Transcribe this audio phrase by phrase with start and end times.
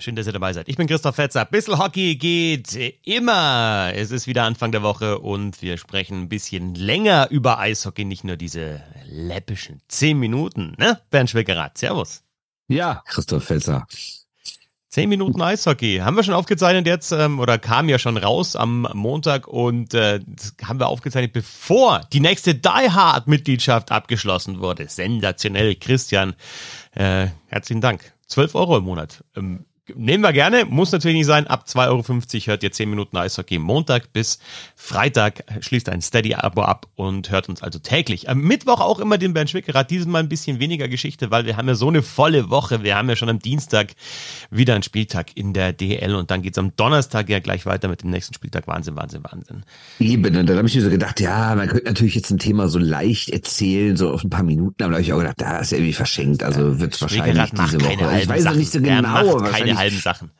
[0.00, 0.66] Schön, dass ihr dabei seid.
[0.68, 1.44] Ich bin Christoph Fetzer.
[1.44, 2.74] Bissl Hockey geht
[3.04, 3.92] immer.
[3.94, 8.24] Es ist wieder Anfang der Woche und wir sprechen ein bisschen länger über Eishockey, nicht
[8.24, 11.00] nur diese läppischen zehn Minuten, ne?
[11.10, 12.22] Bernd Schwickerath, servus.
[12.68, 13.86] Ja, Christoph Fetzer.
[14.88, 15.98] Zehn Minuten Eishockey.
[15.98, 20.20] Haben wir schon aufgezeichnet jetzt, ähm, oder kam ja schon raus am Montag und äh,
[20.26, 24.88] das haben wir aufgezeichnet, bevor die nächste Die Hard-Mitgliedschaft abgeschlossen wurde.
[24.88, 26.34] Sensationell, Christian.
[26.92, 28.14] Äh, herzlichen Dank.
[28.28, 29.24] 12 Euro im Monat.
[29.36, 31.46] Ähm, Nehmen wir gerne, muss natürlich nicht sein.
[31.46, 32.02] Ab 2,50 Euro
[32.46, 33.58] hört ihr 10 Minuten Eishockey.
[33.58, 34.38] Montag bis
[34.76, 38.28] Freitag schließt ein Steady-Abo ab und hört uns also täglich.
[38.28, 39.90] Am Mittwoch auch immer den Bernd Schwickerat.
[39.90, 42.82] Dieses Mal ein bisschen weniger Geschichte, weil wir haben ja so eine volle Woche.
[42.82, 43.88] Wir haben ja schon am Dienstag
[44.50, 48.02] wieder einen Spieltag in der DL und dann geht's am Donnerstag ja gleich weiter mit
[48.02, 48.66] dem nächsten Spieltag.
[48.66, 49.62] Wahnsinn, Wahnsinn, Wahnsinn.
[49.98, 52.68] Eben, und dann habe ich mir so gedacht, ja, man könnte natürlich jetzt ein Thema
[52.68, 55.58] so leicht erzählen, so auf ein paar Minuten, aber da habe ich auch gedacht, da
[55.58, 56.42] ist irgendwie verschenkt.
[56.42, 58.20] Also wird es wahrscheinlich diese Woche.
[58.20, 59.36] Ich weiß noch nicht so genau.
[59.38, 60.30] Keine halben Sachen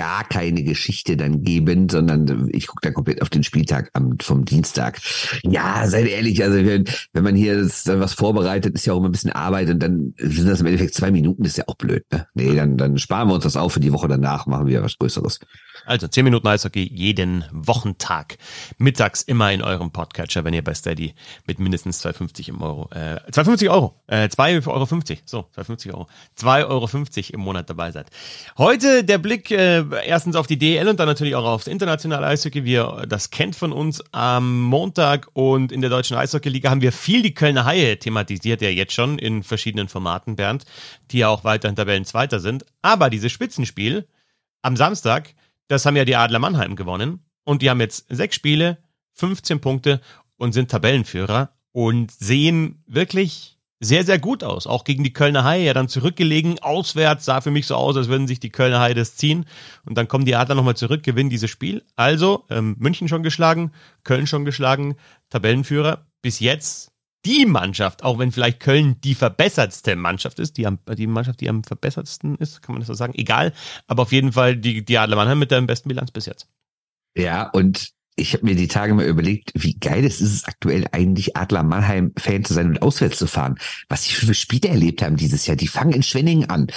[0.00, 3.90] gar keine Geschichte dann geben, sondern ich gucke da komplett auf den Spieltag
[4.22, 4.98] vom Dienstag.
[5.42, 9.12] Ja, seid ehrlich, also wenn, wenn man hier was vorbereitet, ist ja auch immer ein
[9.12, 12.02] bisschen Arbeit und dann sind das im Endeffekt zwei Minuten, ist ja auch blöd.
[12.10, 12.26] Ne?
[12.32, 14.96] Nee, dann, dann sparen wir uns das auf für die Woche danach, machen wir was
[14.96, 15.38] Größeres.
[15.84, 18.38] Also 10 Minuten Eishockey jeden Wochentag.
[18.78, 21.14] Mittags immer in eurem Podcatcher, wenn ihr bei Steady
[21.46, 24.86] mit mindestens 2,50 im Euro, äh, 2,50 Euro, äh, 2,50 Euro,
[25.24, 26.88] so, 2,50 Euro, 2,50 Euro
[27.34, 28.08] im Monat dabei seid.
[28.58, 32.64] Heute der Blick äh, erstens auf die DL und dann natürlich auch aufs internationale Eishockey,
[32.64, 34.02] wie ihr das kennt von uns.
[34.12, 38.68] Am Montag und in der deutschen Eishockey-Liga haben wir viel die Kölner Haie thematisiert, ja
[38.68, 40.64] jetzt schon in verschiedenen Formaten, Bernd,
[41.10, 42.64] die ja auch weiter in Tabellenzweiter sind.
[42.82, 44.06] Aber dieses Spitzenspiel
[44.62, 45.34] am Samstag,
[45.68, 47.20] das haben ja die Adler Mannheim gewonnen.
[47.44, 48.78] Und die haben jetzt sechs Spiele,
[49.14, 50.00] 15 Punkte
[50.36, 54.66] und sind Tabellenführer und sehen wirklich sehr, sehr gut aus.
[54.66, 56.58] Auch gegen die Kölner Haie ja dann zurückgelegen.
[56.58, 59.46] Auswärts sah für mich so aus, als würden sich die Kölner Haie das ziehen.
[59.86, 61.82] Und dann kommen die Adler nochmal zurück, gewinnen dieses Spiel.
[61.96, 63.72] Also ähm, München schon geschlagen,
[64.04, 64.96] Köln schon geschlagen,
[65.30, 66.06] Tabellenführer.
[66.20, 66.92] Bis jetzt
[67.24, 71.48] die Mannschaft, auch wenn vielleicht Köln die verbessertste Mannschaft ist, die, am, die Mannschaft, die
[71.48, 73.14] am verbessertsten ist, kann man das so sagen?
[73.14, 73.52] Egal.
[73.86, 76.48] Aber auf jeden Fall die, die Adler Mannheim mit der besten Bilanz bis jetzt.
[77.16, 81.36] Ja, und ich habe mir die Tage mal überlegt, wie geil es ist, aktuell eigentlich
[81.36, 83.56] Adler Mannheim-Fan zu sein und auswärts zu fahren.
[83.88, 85.56] Was sie für Spiele erlebt haben dieses Jahr.
[85.56, 86.68] Die fangen in Schwenningen an.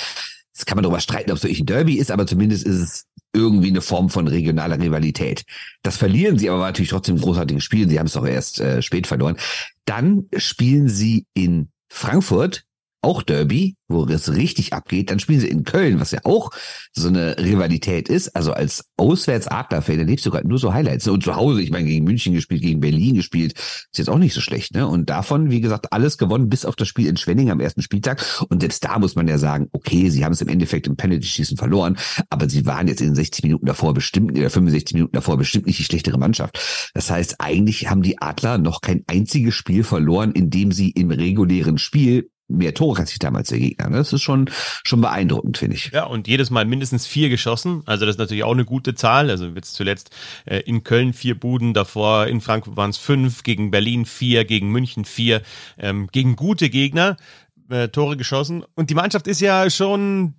[0.54, 3.06] Jetzt kann man darüber streiten, ob es wirklich ein Derby ist, aber zumindest ist es
[3.34, 5.44] irgendwie eine Form von regionaler Rivalität.
[5.82, 7.90] Das verlieren sie aber natürlich trotzdem großartigen Spielen.
[7.90, 9.38] Sie haben es doch erst äh, spät verloren.
[9.86, 12.66] Dann spielen sie in Frankfurt
[13.04, 15.12] auch Derby, wo es richtig abgeht.
[15.12, 16.52] Dann spielen sie in Köln, was ja auch
[16.94, 18.36] so eine Rivalität ist.
[18.36, 21.08] Also als Auswärts-Adler-Fan erlebst du gerade nur so Highlights.
[21.08, 24.34] Und zu Hause, ich meine, gegen München gespielt, gegen Berlin gespielt, ist jetzt auch nicht
[24.34, 24.74] so schlecht.
[24.74, 24.88] Ne?
[24.88, 28.24] Und davon, wie gesagt, alles gewonnen, bis auf das Spiel in Schwenning am ersten Spieltag.
[28.50, 31.58] Und selbst da muss man ja sagen, okay, sie haben es im Endeffekt im Penalty-Schießen
[31.58, 31.98] verloren,
[32.30, 35.68] aber sie waren jetzt in den 60 Minuten davor bestimmt, oder 65 Minuten davor bestimmt
[35.68, 36.90] nicht die schlechtere Mannschaft.
[36.94, 41.12] Das heißt, eigentlich haben die Adler noch kein einziges Spiel verloren, in dem sie im
[41.12, 43.90] regulären Spiel mehr Tore kassiert haben als der Gegner.
[43.90, 43.98] Ne?
[43.98, 44.50] Das ist schon,
[44.84, 45.92] schon beeindruckend, finde ich.
[45.92, 47.84] Ja, und jedes Mal mindestens vier geschossen.
[47.86, 49.30] Also das ist natürlich auch eine gute Zahl.
[49.30, 50.12] Also jetzt zuletzt
[50.46, 54.70] äh, in Köln vier Buden, davor in Frankfurt waren es fünf, gegen Berlin vier, gegen
[54.70, 55.42] München vier,
[55.78, 57.18] ähm, gegen gute Gegner.
[57.70, 58.64] Äh, Tore geschossen.
[58.76, 60.34] Und die Mannschaft ist ja schon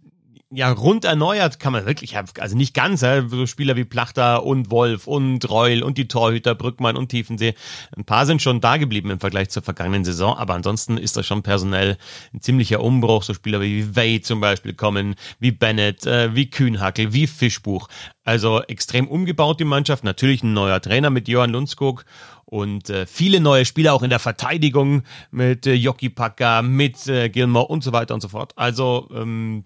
[0.54, 5.06] ja, rund erneuert kann man wirklich, also nicht ganz, so Spieler wie Plachter und Wolf
[5.06, 7.54] und Reul und die Torhüter Brückmann und Tiefensee.
[7.96, 11.26] Ein paar sind schon da geblieben im Vergleich zur vergangenen Saison, aber ansonsten ist das
[11.26, 11.98] schon personell
[12.32, 13.22] ein ziemlicher Umbruch.
[13.22, 17.88] So Spieler wie Way zum Beispiel kommen, wie Bennett, äh, wie Kühnhackel, wie Fischbuch.
[18.24, 20.04] Also extrem umgebaut die Mannschaft.
[20.04, 22.04] Natürlich ein neuer Trainer mit Johann Lundskog
[22.46, 27.28] und äh, viele neue Spieler auch in der Verteidigung mit äh, Jockey Packer, mit äh,
[27.28, 28.52] Gilmore und so weiter und so fort.
[28.56, 29.64] Also ähm,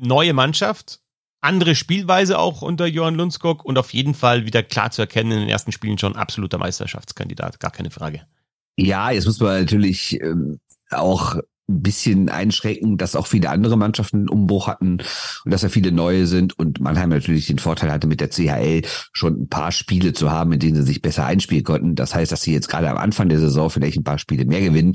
[0.00, 1.00] neue Mannschaft,
[1.40, 5.40] andere Spielweise auch unter Johann Lundskog und auf jeden Fall wieder klar zu erkennen in
[5.40, 8.22] den ersten Spielen schon absoluter Meisterschaftskandidat, gar keine Frage.
[8.76, 10.58] Ja, jetzt muss man natürlich ähm,
[10.90, 11.36] auch
[11.68, 14.98] ein bisschen einschränken, dass auch viele andere Mannschaften einen Umbruch hatten
[15.44, 18.82] und dass ja viele neue sind und Mannheim natürlich den Vorteil hatte, mit der CHL
[19.12, 21.94] schon ein paar Spiele zu haben, in denen sie sich besser einspielen konnten.
[21.96, 24.60] Das heißt, dass sie jetzt gerade am Anfang der Saison vielleicht ein paar Spiele mehr
[24.60, 24.94] gewinnen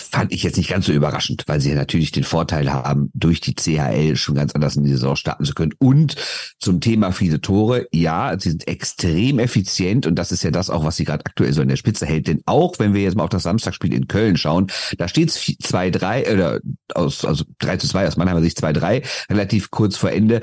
[0.00, 3.40] fand ich jetzt nicht ganz so überraschend, weil sie ja natürlich den Vorteil haben, durch
[3.40, 5.74] die CHL schon ganz anders in die Saison starten zu können.
[5.78, 6.16] Und
[6.58, 10.84] zum Thema viele Tore, ja, sie sind extrem effizient und das ist ja das auch,
[10.84, 12.26] was sie gerade aktuell so in der Spitze hält.
[12.26, 14.68] Denn auch wenn wir jetzt mal auf das Samstagspiel in Köln schauen,
[14.98, 16.60] da steht es 2-3 oder
[16.94, 20.40] aus, also 3 zu 2 aus Mannheimer Sicht 2-3, relativ kurz vor Ende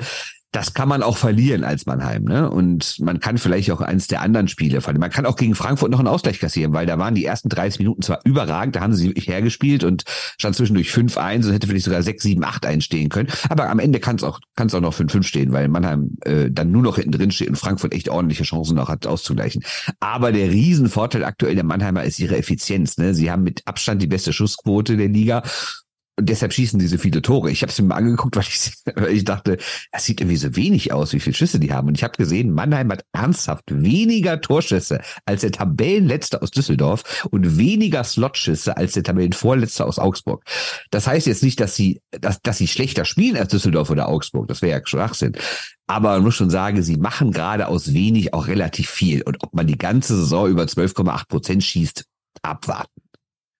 [0.52, 2.50] das kann man auch verlieren als Mannheim, ne?
[2.50, 5.00] Und man kann vielleicht auch eins der anderen Spiele verlieren.
[5.00, 7.80] Man kann auch gegen Frankfurt noch einen Ausgleich kassieren, weil da waren die ersten 30
[7.80, 10.04] Minuten zwar überragend, da haben sie wirklich hergespielt und
[10.38, 13.28] stand zwischendurch 5-1 und hätte vielleicht sogar 6, 7, 8 einstehen können.
[13.50, 16.50] Aber am Ende kann es auch, kann es auch noch 5-5 stehen, weil Mannheim äh,
[16.50, 19.62] dann nur noch hinten drin steht und Frankfurt echt ordentliche Chancen noch hat auszugleichen.
[20.00, 22.96] Aber der Riesenvorteil aktuell der Mannheimer ist ihre Effizienz.
[22.96, 23.12] Ne?
[23.12, 25.42] Sie haben mit Abstand die beste Schussquote der Liga
[26.18, 27.52] und deshalb schießen diese viele Tore.
[27.52, 29.56] Ich habe es mir mal angeguckt, weil ich, weil ich dachte,
[29.92, 31.86] es sieht irgendwie so wenig aus, wie viele Schüsse die haben.
[31.86, 37.56] Und ich habe gesehen, Mannheim hat ernsthaft weniger Torschüsse als der Tabellenletzte aus Düsseldorf und
[37.56, 40.42] weniger Slotschüsse als der Tabellenvorletzte aus Augsburg.
[40.90, 44.48] Das heißt jetzt nicht, dass sie, dass, dass sie schlechter spielen als Düsseldorf oder Augsburg.
[44.48, 45.36] Das wäre ja Schwachsinn.
[45.86, 49.22] Aber man muss schon sagen, sie machen gerade aus wenig auch relativ viel.
[49.22, 52.04] Und ob man die ganze Saison über 12,8 Prozent schießt,
[52.42, 53.02] abwarten.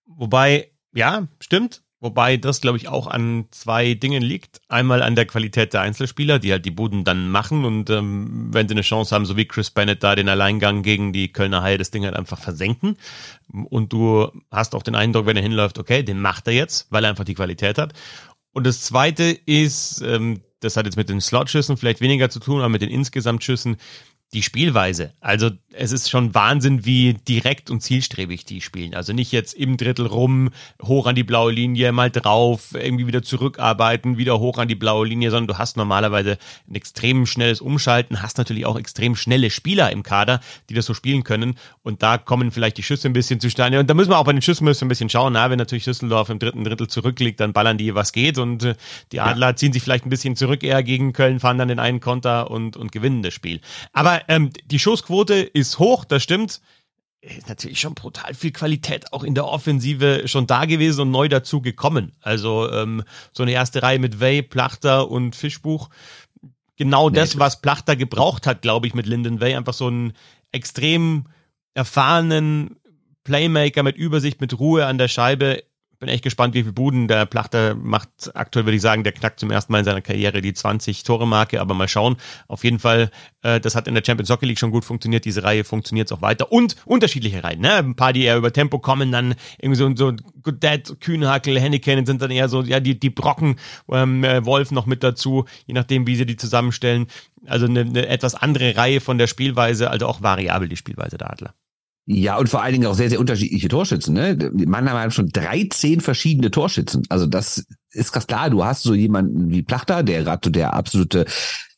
[0.05, 1.83] Wobei, ja, stimmt.
[2.01, 4.61] Wobei das, glaube ich, auch an zwei Dingen liegt.
[4.69, 8.69] Einmal an der Qualität der Einzelspieler, die halt die Buden dann machen und ähm, wenn
[8.69, 11.77] sie eine Chance haben, so wie Chris Bennett da den Alleingang gegen die Kölner Haie
[11.77, 12.97] das Ding halt einfach versenken.
[13.51, 17.03] Und du hast auch den Eindruck, wenn er hinläuft, okay, den macht er jetzt, weil
[17.03, 17.93] er einfach die Qualität hat.
[18.53, 22.59] Und das zweite ist, ähm, das hat jetzt mit den Slotschüssen vielleicht weniger zu tun,
[22.59, 23.77] aber mit den Insgesamtschüssen,
[24.33, 25.13] die Spielweise.
[25.21, 28.93] Also es ist schon Wahnsinn, wie direkt und zielstrebig die spielen.
[28.93, 30.51] Also nicht jetzt im Drittel rum,
[30.83, 35.07] hoch an die blaue Linie, mal drauf, irgendwie wieder zurückarbeiten, wieder hoch an die blaue
[35.07, 36.37] Linie, sondern du hast normalerweise
[36.69, 40.93] ein extrem schnelles Umschalten, hast natürlich auch extrem schnelle Spieler im Kader, die das so
[40.93, 41.55] spielen können.
[41.81, 43.79] Und da kommen vielleicht die Schüsse ein bisschen zustande.
[43.79, 45.33] Und da müssen wir auch bei den Schüssen müssen ein bisschen schauen.
[45.33, 48.37] Na, wenn natürlich Düsseldorf im dritten Drittel zurückliegt, dann ballern die, was geht.
[48.37, 48.75] Und äh,
[49.11, 51.99] die Adler ziehen sich vielleicht ein bisschen zurück eher gegen Köln, fahren dann den einen
[51.99, 53.61] Konter und, und gewinnen das Spiel.
[53.93, 56.61] Aber ähm, die Schussquote ist hoch, das stimmt.
[57.21, 61.27] Ist natürlich schon brutal viel Qualität auch in der Offensive schon da gewesen und neu
[61.27, 62.13] dazu gekommen.
[62.21, 65.89] Also ähm, so eine erste Reihe mit Way, Plachter und Fischbuch.
[66.77, 69.55] Genau nee, das, was Plachter gebraucht hat, glaube ich, mit Linden Way.
[69.55, 70.13] Einfach so einen
[70.53, 71.25] extrem
[71.73, 72.77] erfahrenen
[73.25, 75.63] Playmaker mit Übersicht, mit Ruhe an der Scheibe
[75.99, 78.31] bin echt gespannt, wie viel Buden der Plachter macht.
[78.33, 81.27] Aktuell würde ich sagen, der knackt zum ersten Mal in seiner Karriere die 20 Tore
[81.27, 82.15] Marke, aber mal schauen.
[82.47, 83.11] Auf jeden Fall,
[83.41, 85.25] äh, das hat in der Champions Hockey League schon gut funktioniert.
[85.25, 87.59] Diese Reihe funktioniert auch weiter und unterschiedliche Reihen.
[87.59, 87.73] Ne?
[87.73, 92.21] Ein paar, die eher über Tempo kommen, dann irgendwie so so Godet, Kühnhackel, Henneken sind
[92.21, 93.57] dann eher so ja die die Brocken,
[93.91, 97.07] ähm, äh, Wolf noch mit dazu, je nachdem wie sie die zusammenstellen.
[97.45, 101.31] Also eine, eine etwas andere Reihe von der Spielweise, also auch variabel die Spielweise der
[101.31, 101.53] Adler.
[102.05, 104.15] Ja, und vor allen Dingen auch sehr, sehr unterschiedliche Torschützen.
[104.15, 104.51] Ne?
[104.65, 107.03] Mannheim haben schon 13 verschiedene Torschützen.
[107.09, 108.49] Also das ist ganz klar.
[108.49, 111.25] Du hast so jemanden wie Plachter, der gerade so der absolute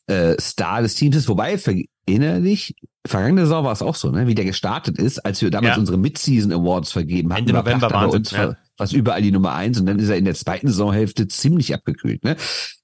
[0.06, 1.28] äh, Star des Teams ist.
[1.28, 1.58] Wobei,
[2.06, 2.74] erinnere dich,
[3.06, 4.26] vergangene Saison war es auch so, ne?
[4.26, 5.80] wie der gestartet ist, als wir damals ja.
[5.80, 7.40] unsere Mid-Season Awards vergeben haben.
[7.40, 10.24] Ende November war uns ja was überall die Nummer eins und dann ist er in
[10.24, 12.24] der zweiten Saisonhälfte ziemlich abgekühlt.
[12.24, 12.36] Ne?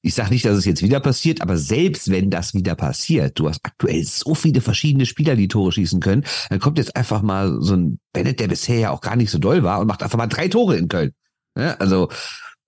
[0.03, 3.49] Ich sage nicht, dass es jetzt wieder passiert, aber selbst wenn das wieder passiert, du
[3.49, 7.59] hast aktuell so viele verschiedene Spieler, die Tore schießen können, dann kommt jetzt einfach mal
[7.61, 10.19] so ein Bennett, der bisher ja auch gar nicht so doll war und macht einfach
[10.19, 11.13] mal drei Tore in Köln.
[11.55, 11.81] Ne?
[11.81, 12.11] Also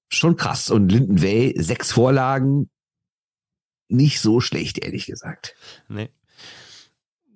[0.08, 0.70] schon krass.
[0.70, 2.70] Und Linden Way, sechs Vorlagen,
[3.88, 5.55] nicht so schlecht, ehrlich gesagt.
[5.88, 6.11] Nee.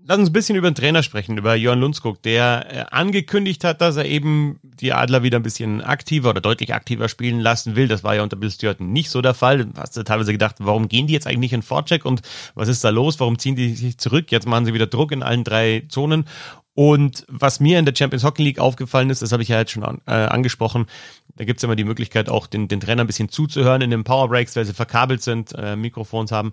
[0.06, 3.80] Lass uns ein bisschen über den Trainer sprechen, über Jörn Lundskog, der äh, angekündigt hat,
[3.80, 7.88] dass er eben die Adler wieder ein bisschen aktiver oder deutlich aktiver spielen lassen will.
[7.88, 9.66] Das war ja unter Bill Stewart nicht so der Fall.
[9.78, 12.20] Hast du teilweise gedacht, warum gehen die jetzt eigentlich in Vorcheck und
[12.54, 13.18] was ist da los?
[13.18, 14.30] Warum ziehen die sich zurück?
[14.30, 16.26] Jetzt machen sie wieder Druck in allen drei Zonen.
[16.75, 19.70] Und was mir in der Champions Hockey League aufgefallen ist, das habe ich ja jetzt
[19.70, 20.87] schon an, äh, angesprochen,
[21.37, 24.28] da gibt's immer die Möglichkeit, auch den, den Trainer ein bisschen zuzuhören in den Power
[24.28, 26.52] Breaks, weil sie verkabelt sind, äh, Mikrofons haben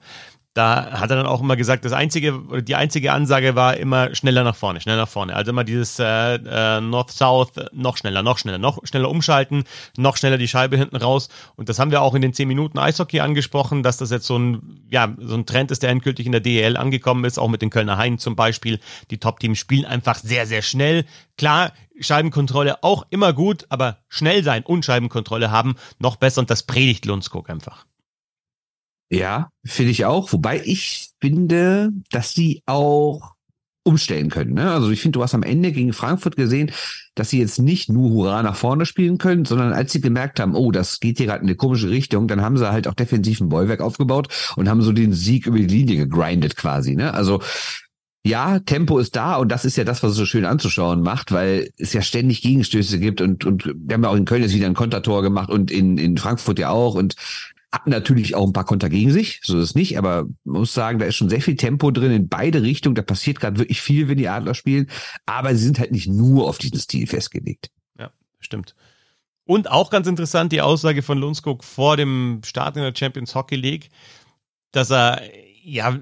[0.54, 4.44] da hat er dann auch immer gesagt, das einzige, die einzige Ansage war immer schneller
[4.44, 5.34] nach vorne, schneller nach vorne.
[5.34, 9.64] Also immer dieses äh, äh, North-South, noch schneller, noch schneller, noch schneller umschalten,
[9.96, 11.30] noch schneller die Scheibe hinten raus.
[11.56, 14.38] Und das haben wir auch in den zehn Minuten Eishockey angesprochen, dass das jetzt so
[14.38, 17.62] ein, ja, so ein Trend ist, der endgültig in der DEL angekommen ist, auch mit
[17.62, 18.82] den Kölner Haien zum Beispiel.
[19.10, 21.06] Die Top-Teams spielen einfach sehr, sehr schnell.
[21.38, 26.64] Klar, Scheibenkontrolle auch immer gut, aber schnell sein und Scheibenkontrolle haben noch besser und das
[26.64, 27.86] predigt Lundskog einfach.
[29.12, 30.32] Ja, finde ich auch.
[30.32, 33.34] Wobei ich finde, dass die auch
[33.84, 34.54] umstellen können.
[34.54, 34.72] Ne?
[34.72, 36.72] Also ich finde, du hast am Ende gegen Frankfurt gesehen,
[37.16, 40.56] dass sie jetzt nicht nur Hurra nach vorne spielen können, sondern als sie gemerkt haben,
[40.56, 43.42] oh, das geht hier gerade in eine komische Richtung, dann haben sie halt auch defensiv
[43.42, 46.96] ein Bollwerk aufgebaut und haben so den Sieg über die Linie gegrindet quasi.
[46.96, 47.14] Ne?
[47.14, 47.42] Also
[48.24, 51.32] ja, Tempo ist da und das ist ja das, was es so schön anzuschauen macht,
[51.32, 54.54] weil es ja ständig Gegenstöße gibt und, und wir haben ja auch in Köln jetzt
[54.54, 57.16] wieder ein Kontertor gemacht und in, in Frankfurt ja auch und
[57.72, 61.00] hat natürlich auch ein paar Konter gegen sich, so ist es nicht, aber muss sagen,
[61.00, 62.96] da ist schon sehr viel Tempo drin in beide Richtungen.
[62.96, 64.90] Da passiert gerade wirklich viel, wenn die Adler spielen,
[65.26, 67.70] aber sie sind halt nicht nur auf diesen Stil festgelegt.
[67.98, 68.76] Ja, stimmt.
[69.46, 73.56] Und auch ganz interessant die Aussage von Lundskog vor dem Start in der Champions Hockey
[73.56, 73.90] League,
[74.72, 75.22] dass er
[75.64, 76.00] Ja,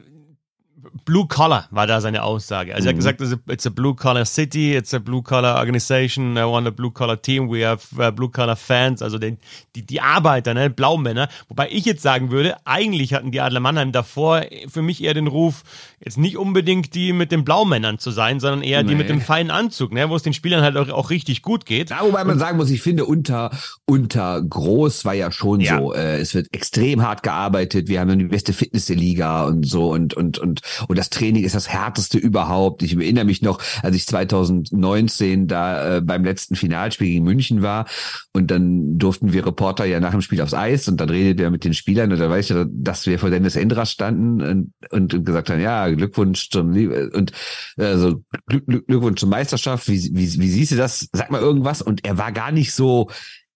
[1.06, 2.74] Blue Collar war da seine Aussage.
[2.74, 3.18] Also er hat mhm.
[3.18, 6.92] gesagt, it's a blue collar city, it's a blue collar organization, I want a blue
[6.92, 9.38] collar team, we have uh, blue collar fans, also den,
[9.76, 11.30] die, die Arbeiter, ne, Blaumänner.
[11.48, 15.28] Wobei ich jetzt sagen würde, eigentlich hatten die Adler Mannheim davor für mich eher den
[15.28, 15.64] Ruf,
[16.04, 18.90] jetzt nicht unbedingt die mit den Blaumännern zu sein, sondern eher nee.
[18.90, 21.66] die mit dem feinen Anzug, ne, wo es den Spielern halt auch, auch richtig gut
[21.66, 21.90] geht.
[21.90, 23.52] Ja, wobei man sagen muss, ich finde, unter,
[23.86, 25.80] unter Groß war ja schon ja.
[25.80, 29.68] so, äh, es wird extrem hart gearbeitet, wir haben die beste Fitness der Liga und
[29.68, 32.84] so und, und, und, und das Training ist das härteste überhaupt.
[32.84, 37.86] Ich erinnere mich noch, als ich 2019 da äh, beim letzten Finalspiel gegen München war
[38.34, 41.52] und dann durften wir Reporter ja nach dem Spiel aufs Eis und dann redet er
[41.52, 45.26] mit den Spielern und da weiß ich dass wir vor Dennis Endras standen und, und,
[45.26, 46.70] gesagt haben, ja, Glückwunsch zum
[47.14, 47.32] und
[47.78, 49.88] also Glück, Glückwunsch zur Meisterschaft.
[49.88, 51.10] Wie, wie, wie siehst du das?
[51.12, 51.82] Sag mal irgendwas.
[51.82, 53.10] Und er war gar nicht so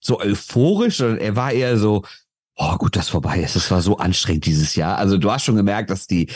[0.03, 2.03] so euphorisch, sondern er war eher so,
[2.55, 3.55] oh gut, dass vorbei ist.
[3.55, 4.98] Es war so anstrengend dieses Jahr.
[4.98, 6.29] Also du hast schon gemerkt, dass die,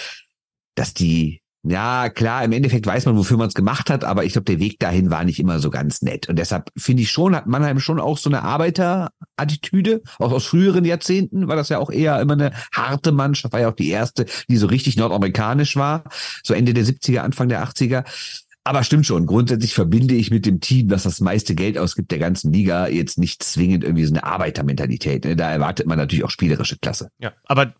[0.78, 4.32] dass die ja, klar, im Endeffekt weiß man, wofür man es gemacht hat, aber ich
[4.32, 6.30] glaube, der Weg dahin war nicht immer so ganz nett.
[6.30, 10.02] Und deshalb finde ich schon, hat Mannheim schon auch so eine Arbeiterattitüde.
[10.18, 13.70] Auch aus früheren Jahrzehnten war das ja auch eher immer eine harte Mannschaft, war ja
[13.70, 16.06] auch die erste, die so richtig nordamerikanisch war.
[16.42, 18.06] So Ende der 70er, Anfang der 80er.
[18.64, 19.26] Aber stimmt schon.
[19.26, 23.18] Grundsätzlich verbinde ich mit dem Team, das das meiste Geld ausgibt der ganzen Liga, jetzt
[23.18, 25.26] nicht zwingend irgendwie so eine Arbeitermentalität.
[25.26, 25.36] Ne?
[25.36, 27.10] Da erwartet man natürlich auch spielerische Klasse.
[27.20, 27.74] Ja, aber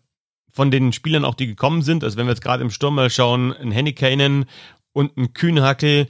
[0.58, 3.10] von den Spielern auch, die gekommen sind, also wenn wir jetzt gerade im Sturm mal
[3.10, 4.46] schauen, ein Hennikainen
[4.92, 6.08] und ein Kühnhackel,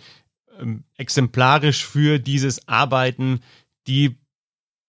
[0.58, 3.40] ähm, exemplarisch für dieses Arbeiten,
[3.88, 4.16] die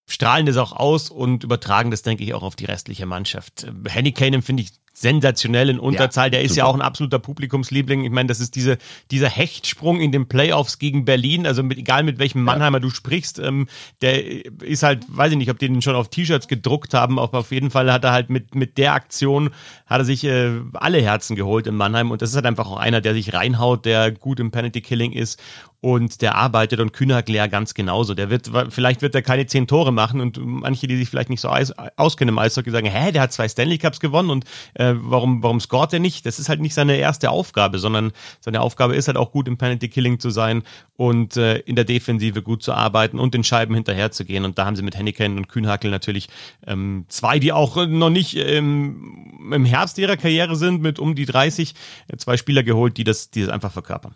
[0.08, 3.68] strahlen das auch aus und übertragen das, denke ich, auch auf die restliche Mannschaft.
[3.86, 6.28] Hennikainen finde ich sensationell in Unterzahl.
[6.28, 6.60] Ja, der ist super.
[6.60, 8.04] ja auch ein absoluter Publikumsliebling.
[8.04, 8.78] Ich meine, das ist diese,
[9.12, 11.46] dieser Hechtsprung in den Playoffs gegen Berlin.
[11.46, 12.82] Also mit, egal mit welchem Mannheimer ja.
[12.82, 13.68] du sprichst, ähm,
[14.02, 14.24] der
[14.64, 17.52] ist halt, weiß ich nicht, ob die den schon auf T-Shirts gedruckt haben, aber auf
[17.52, 19.52] jeden Fall hat er halt mit, mit der Aktion,
[19.86, 22.12] hat er sich äh, alle Herzen geholt in Mannheim.
[22.12, 25.14] Und das ist halt einfach auch einer, der sich reinhaut, der gut im Penalty Killing
[25.14, 25.40] ist
[25.82, 28.14] und der arbeitet und Kühner ganz genauso.
[28.14, 31.42] Der wird, vielleicht wird er keine zehn Tore machen und manche, die sich vielleicht nicht
[31.42, 31.50] so
[31.96, 35.60] auskennen im Eishockey, sagen, hä, der hat zwei Stanley Cups gewonnen und äh, warum, warum
[35.60, 36.26] scoret er nicht?
[36.26, 39.58] Das ist halt nicht seine erste Aufgabe, sondern seine Aufgabe ist halt auch gut im
[39.58, 40.64] Penalty Killing zu sein
[40.96, 44.46] und äh, in der Defensive gut zu arbeiten und den Scheiben hinterher zu gehen.
[44.46, 46.30] Und da haben sie mit Henniken und Kühnhackel natürlich
[46.66, 51.26] ähm, zwei, die auch noch nicht ähm, im Herbst ihrer Karriere sind, mit um die
[51.26, 51.74] 30,
[52.18, 54.16] zwei Spieler geholt, die das, die das einfach verkörpern.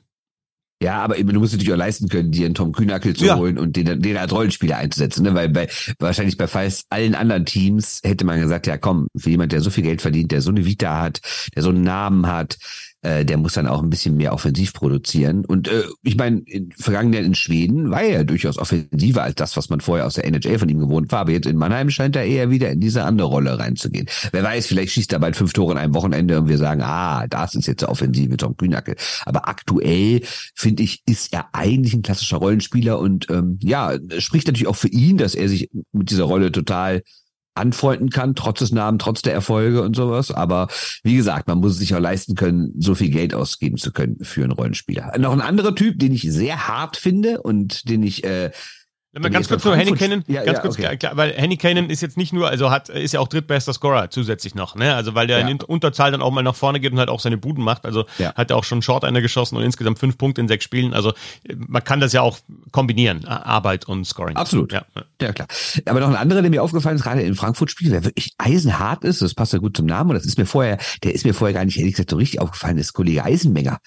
[0.83, 3.37] Ja, aber du musst natürlich auch leisten können, dir einen Tom Kühnackel zu ja.
[3.37, 5.33] holen und den, den als Rollenspieler einzusetzen, ne?
[5.33, 9.53] weil bei, wahrscheinlich bei fast allen anderen Teams hätte man gesagt, ja komm, für jemand,
[9.53, 11.21] der so viel Geld verdient, der so eine Vita hat,
[11.55, 12.57] der so einen Namen hat,
[13.03, 15.45] äh, der muss dann auch ein bisschen mehr offensiv produzieren.
[15.45, 19.69] Und äh, ich meine, in vergangenen in Schweden war er durchaus offensiver als das, was
[19.69, 21.19] man vorher aus der NHL von ihm gewohnt war.
[21.19, 24.07] Aber jetzt in Mannheim scheint er eher wieder in diese andere Rolle reinzugehen.
[24.31, 27.27] Wer weiß, vielleicht schießt er bald fünf Tore in einem Wochenende und wir sagen, ah,
[27.27, 28.95] das ist jetzt der Offensive Tom Kühnacke.
[29.25, 30.21] Aber aktuell,
[30.55, 34.87] finde ich, ist er eigentlich ein klassischer Rollenspieler und ähm, ja, spricht natürlich auch für
[34.87, 37.01] ihn, dass er sich mit dieser Rolle total
[37.55, 40.31] anfreunden kann, trotz des Namens, trotz der Erfolge und sowas.
[40.31, 40.67] Aber
[41.03, 44.17] wie gesagt, man muss es sich auch leisten können, so viel Geld ausgeben zu können
[44.21, 45.17] für einen Rollenspieler.
[45.17, 48.51] Noch ein anderer Typ, den ich sehr hart finde und den ich äh,
[49.15, 50.97] Mal ganz kurz nur Henny Cannon, ja, ganz ja, kurz, okay.
[50.97, 54.09] klar, weil Henny Cannon ist jetzt nicht nur, also hat, ist ja auch drittbester Scorer
[54.09, 54.95] zusätzlich noch, ne?
[54.95, 55.47] Also weil der ja.
[55.47, 57.85] in Unterzahl dann auch mal nach vorne geht und halt auch seine Buden macht.
[57.85, 58.33] Also ja.
[58.33, 60.95] hat er auch schon Short einer geschossen und insgesamt fünf Punkte in sechs Spielen.
[60.95, 61.13] Also
[61.55, 62.39] man kann das ja auch
[62.71, 64.35] kombinieren, Arbeit und Scoring.
[64.35, 64.73] Absolut.
[64.73, 64.83] Ja,
[65.21, 65.47] ja klar.
[65.85, 69.21] Aber noch ein anderer, der mir aufgefallen ist, gerade im Frankfurt-Spiel, der wirklich eisenhart ist,
[69.21, 71.53] das passt ja gut zum Namen und das ist mir vorher, der ist mir vorher
[71.53, 73.79] gar nicht ehrlich gesagt so richtig aufgefallen, ist Kollege Eisenmenger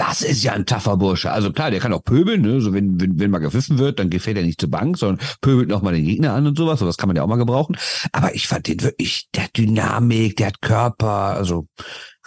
[0.00, 1.30] das ist ja ein taffer Bursche.
[1.30, 2.62] Also klar, der kann auch pöbeln, ne?
[2.62, 5.68] so wenn, wenn, wenn mal gepfiffen wird, dann gefällt er nicht zur Bank, sondern pöbelt
[5.68, 6.80] noch mal den Gegner an und sowas.
[6.80, 7.76] Sowas kann man ja auch mal gebrauchen.
[8.10, 11.66] Aber ich fand den wirklich, der hat Dynamik, der hat Körper, also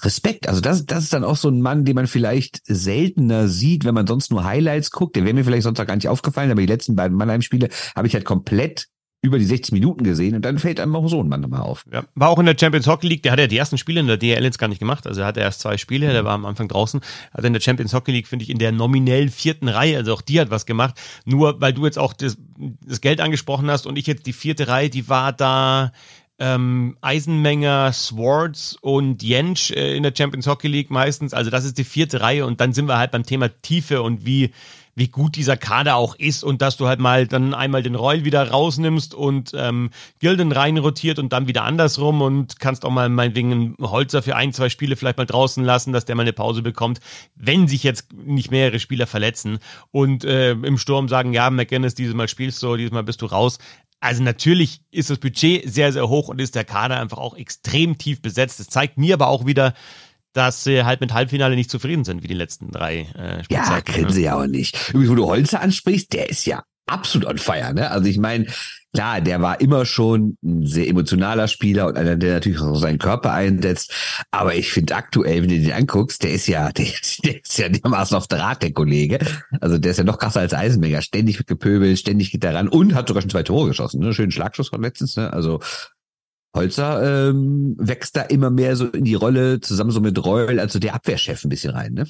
[0.04, 0.48] Respekt.
[0.48, 3.96] Also das, das ist dann auch so ein Mann, den man vielleicht seltener sieht, wenn
[3.96, 5.16] man sonst nur Highlights guckt.
[5.16, 8.06] Der wäre mir vielleicht sonst auch gar nicht aufgefallen, aber die letzten beiden Mannheim-Spiele habe
[8.06, 8.86] ich halt komplett
[9.24, 11.86] über die 60 Minuten gesehen und dann fällt einem auch so ein Mann nochmal auf.
[11.92, 14.08] Ja, war auch in der Champions Hockey League, der hat ja die ersten Spiele in
[14.08, 16.46] der DL jetzt gar nicht gemacht, also er hatte erst zwei Spiele, der war am
[16.46, 17.00] Anfang draußen,
[17.34, 20.22] hat in der Champions Hockey League, finde ich, in der nominell vierten Reihe, also auch
[20.22, 22.38] die hat was gemacht, nur weil du jetzt auch das,
[22.86, 25.94] das Geld angesprochen hast und ich jetzt die vierte Reihe, die war da
[26.38, 31.78] ähm, Eisenmenger, Swords und Jensch äh, in der Champions Hockey League meistens, also das ist
[31.78, 34.52] die vierte Reihe und dann sind wir halt beim Thema Tiefe und wie
[34.96, 38.26] wie gut dieser Kader auch ist und dass du halt mal dann einmal den Reul
[38.26, 43.52] wieder rausnimmst und ähm, Gilden reinrotiert und dann wieder andersrum und kannst auch mal meinetwegen
[43.52, 46.62] einen Holzer für ein, zwei Spiele vielleicht mal draußen lassen, dass der mal eine Pause
[46.62, 47.00] bekommt,
[47.36, 49.60] wenn sich jetzt nicht mehrere Spieler verletzen
[49.92, 53.26] und äh, im Sturm sagen, ja, McGinnis, dieses Mal spielst du, dieses Mal bist du
[53.26, 53.58] raus
[54.00, 57.98] Also natürlich ist das Budget sehr, sehr hoch und ist der Kader einfach auch extrem
[57.98, 58.60] tief besetzt.
[58.60, 59.74] Das zeigt mir aber auch wieder,
[60.34, 64.10] dass sie halt mit Halbfinale nicht zufrieden sind wie die letzten drei äh, Ja, können
[64.10, 64.90] sie ja auch nicht.
[64.90, 67.74] Übrigens, wo du Holzer ansprichst, der ist ja absolut on fire.
[67.74, 67.90] Ne?
[67.90, 68.48] Also ich meine,
[68.94, 73.00] klar, der war immer schon ein sehr emotionaler Spieler und einer, der natürlich auch seinen
[73.00, 73.94] Körper einsetzt.
[74.32, 77.58] Aber ich finde aktuell, wenn du den anguckst, der ist ja, der ist, der ist
[77.58, 79.20] ja dermaßen auf Draht, der Kollege.
[79.62, 81.02] Also der ist ja noch krasser als Eisenmenger.
[81.02, 84.02] Ständig gepöbelt, ständig geht er ran und hat sogar schon zwei Tore geschossen.
[84.02, 84.14] Ne?
[84.14, 85.16] Schönen Schlagschuss von letztens.
[85.16, 85.32] Ne?
[85.32, 85.60] Also
[86.54, 90.80] Holzer ähm, wächst da immer mehr so in die Rolle, zusammen so mit Reul, also
[90.80, 92.06] der Abwehrchef ein bisschen rein, ne?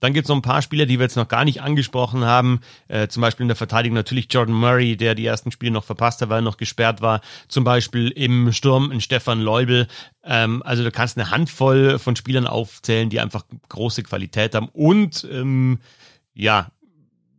[0.00, 2.60] Dann gibt es noch ein paar Spieler, die wir jetzt noch gar nicht angesprochen haben.
[2.88, 6.20] Äh, zum Beispiel in der Verteidigung natürlich Jordan Murray, der die ersten Spiele noch verpasst
[6.20, 7.20] hat, weil er noch gesperrt war.
[7.48, 9.88] Zum Beispiel im Sturm ein Stefan Leubel.
[10.22, 14.68] Ähm, also du kannst eine Handvoll von Spielern aufzählen, die einfach große Qualität haben.
[14.68, 15.78] Und ähm,
[16.34, 16.70] ja,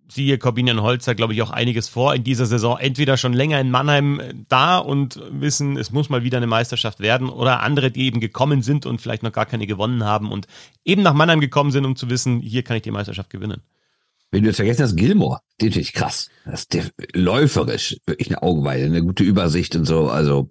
[0.09, 2.77] siehe Corbinian Holzer, glaube ich, auch einiges vor in dieser Saison.
[2.77, 6.99] Entweder schon länger in Mannheim äh, da und wissen, es muss mal wieder eine Meisterschaft
[6.99, 10.47] werden, oder andere, die eben gekommen sind und vielleicht noch gar keine gewonnen haben und
[10.83, 13.61] eben nach Mannheim gekommen sind, um zu wissen, hier kann ich die Meisterschaft gewinnen.
[14.31, 16.29] Wenn du jetzt vergessen hast, Gilmore, den finde ich krass.
[16.45, 20.09] Das ist läuferisch wirklich eine Augenweide, eine gute Übersicht und so.
[20.09, 20.49] Also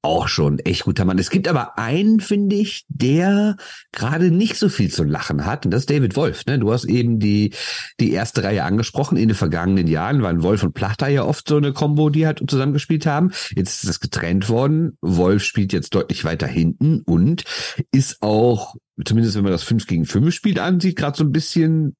[0.00, 1.18] auch schon echt guter Mann.
[1.18, 3.56] Es gibt aber einen, finde ich, der
[3.92, 5.66] gerade nicht so viel zu lachen hat.
[5.66, 6.46] Und das ist David Wolf.
[6.46, 6.58] Ne?
[6.58, 7.52] Du hast eben die,
[8.00, 9.18] die erste Reihe angesprochen.
[9.18, 12.42] In den vergangenen Jahren waren Wolf und Plachter ja oft so eine Combo, die halt
[12.48, 13.32] zusammengespielt haben.
[13.54, 14.96] Jetzt ist das getrennt worden.
[15.02, 17.44] Wolf spielt jetzt deutlich weiter hinten und
[17.92, 21.96] ist auch, zumindest wenn man das 5 gegen 5 Spiel ansieht, gerade so ein bisschen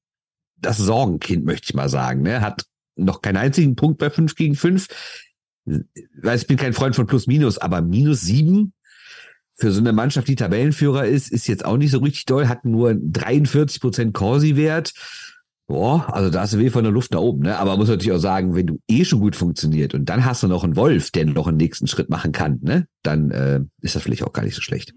[0.64, 2.22] das Sorgenkind, möchte ich mal sagen.
[2.22, 2.40] Ne?
[2.40, 2.64] Hat
[2.96, 4.86] noch keinen einzigen Punkt bei 5 gegen 5.
[5.64, 8.72] Weil ich bin kein Freund von Plus Minus, aber minus 7
[9.54, 12.64] für so eine Mannschaft, die Tabellenführer ist, ist jetzt auch nicht so richtig doll, hat
[12.64, 14.92] nur 43 Prozent Corsi-Wert.
[15.66, 17.56] Boah, also da hast du weh von der Luft nach oben, ne?
[17.56, 20.48] Aber muss natürlich auch sagen, wenn du eh schon gut funktioniert und dann hast du
[20.48, 22.86] noch einen Wolf, der noch einen nächsten Schritt machen kann, ne?
[23.02, 24.92] Dann äh, ist das vielleicht auch gar nicht so schlecht.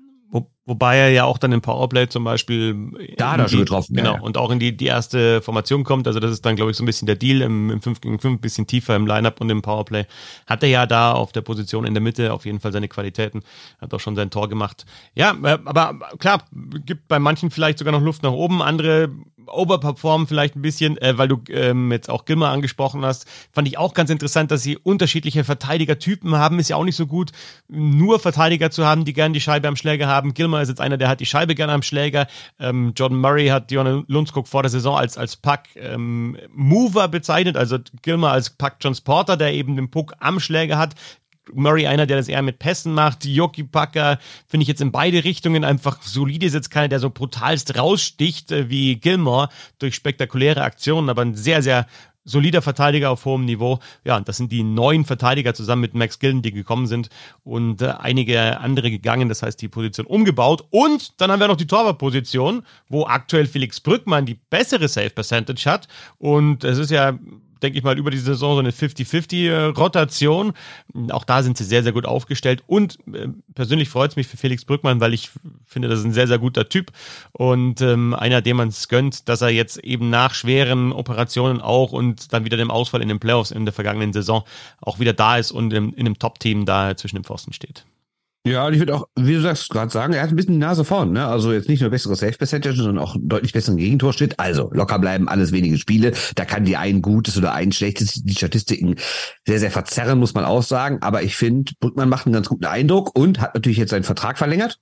[0.67, 3.95] Wo, wobei er ja auch dann im Powerplay zum Beispiel da hat er schon getroffen.
[3.95, 4.21] Genau, ja.
[4.21, 6.07] und auch in die, die erste Formation kommt.
[6.07, 8.19] Also das ist dann, glaube ich, so ein bisschen der Deal im, im 5 gegen
[8.19, 10.05] 5, ein bisschen tiefer im Lineup und im Powerplay.
[10.45, 13.41] Hat er ja da auf der Position in der Mitte auf jeden Fall seine Qualitäten.
[13.81, 14.85] Hat auch schon sein Tor gemacht.
[15.15, 16.43] Ja, äh, aber klar,
[16.85, 18.61] gibt bei manchen vielleicht sogar noch Luft nach oben.
[18.61, 19.09] Andere
[19.47, 23.27] overperformen vielleicht ein bisschen, äh, weil du ähm, jetzt auch Gilmer angesprochen hast.
[23.51, 26.59] Fand ich auch ganz interessant, dass sie unterschiedliche Verteidigertypen haben.
[26.59, 27.31] Ist ja auch nicht so gut,
[27.67, 30.33] nur Verteidiger zu haben, die gerne die Scheibe am Schläger haben.
[30.33, 32.27] Gilmer ist jetzt einer, der hat die Scheibe gerne am Schläger.
[32.59, 36.37] Ähm, Jordan Murray hat Dion Lundskog vor der Saison als, als Pack ähm,
[37.11, 40.95] bezeichnet, also Gilmer als Pack Transporter, der eben den Puck am Schläger hat.
[41.53, 43.25] Murray einer, der das eher mit Pässen macht.
[43.25, 46.45] Yoki Packer finde ich jetzt in beide Richtungen einfach solide.
[46.45, 51.35] Ist jetzt keiner, der so brutalst raussticht äh, wie Gilmore durch spektakuläre Aktionen, aber ein
[51.35, 51.87] sehr, sehr
[52.27, 53.79] solider Verteidiger auf hohem Niveau.
[54.03, 57.09] Ja, das sind die neun Verteidiger zusammen mit Max Gillen, die gekommen sind
[57.43, 59.29] und äh, einige andere gegangen.
[59.29, 60.65] Das heißt, die Position umgebaut.
[60.69, 65.65] Und dann haben wir noch die Torwartposition, wo aktuell Felix Brückmann die bessere Save Percentage
[65.65, 65.87] hat.
[66.17, 67.17] Und es ist ja
[67.61, 70.53] denke ich mal, über die Saison so eine 50-50-Rotation.
[71.09, 72.63] Auch da sind sie sehr, sehr gut aufgestellt.
[72.67, 75.31] Und äh, persönlich freut es mich für Felix Brückmann, weil ich
[75.65, 76.91] finde, das ist ein sehr, sehr guter Typ
[77.31, 81.91] und ähm, einer, dem man es gönnt, dass er jetzt eben nach schweren Operationen auch
[81.91, 84.43] und dann wieder dem Ausfall in den Playoffs in der vergangenen Saison
[84.81, 87.85] auch wieder da ist und in, in einem Top-Team da zwischen den Pfosten steht.
[88.47, 90.59] Ja, und ich würde auch, wie du sagst, gerade sagen, er hat ein bisschen die
[90.59, 91.27] Nase vorn, ne?
[91.27, 94.39] Also jetzt nicht nur bessere Safe Percentage, sondern auch deutlich besseren Gegentorschnitt.
[94.39, 96.13] Also locker bleiben, alles wenige Spiele.
[96.35, 98.95] Da kann die ein gutes oder ein schlechtes die Statistiken
[99.45, 100.99] sehr, sehr verzerren, muss man auch sagen.
[101.01, 104.37] Aber ich finde, Brückmann macht einen ganz guten Eindruck und hat natürlich jetzt seinen Vertrag
[104.37, 104.79] verlängert.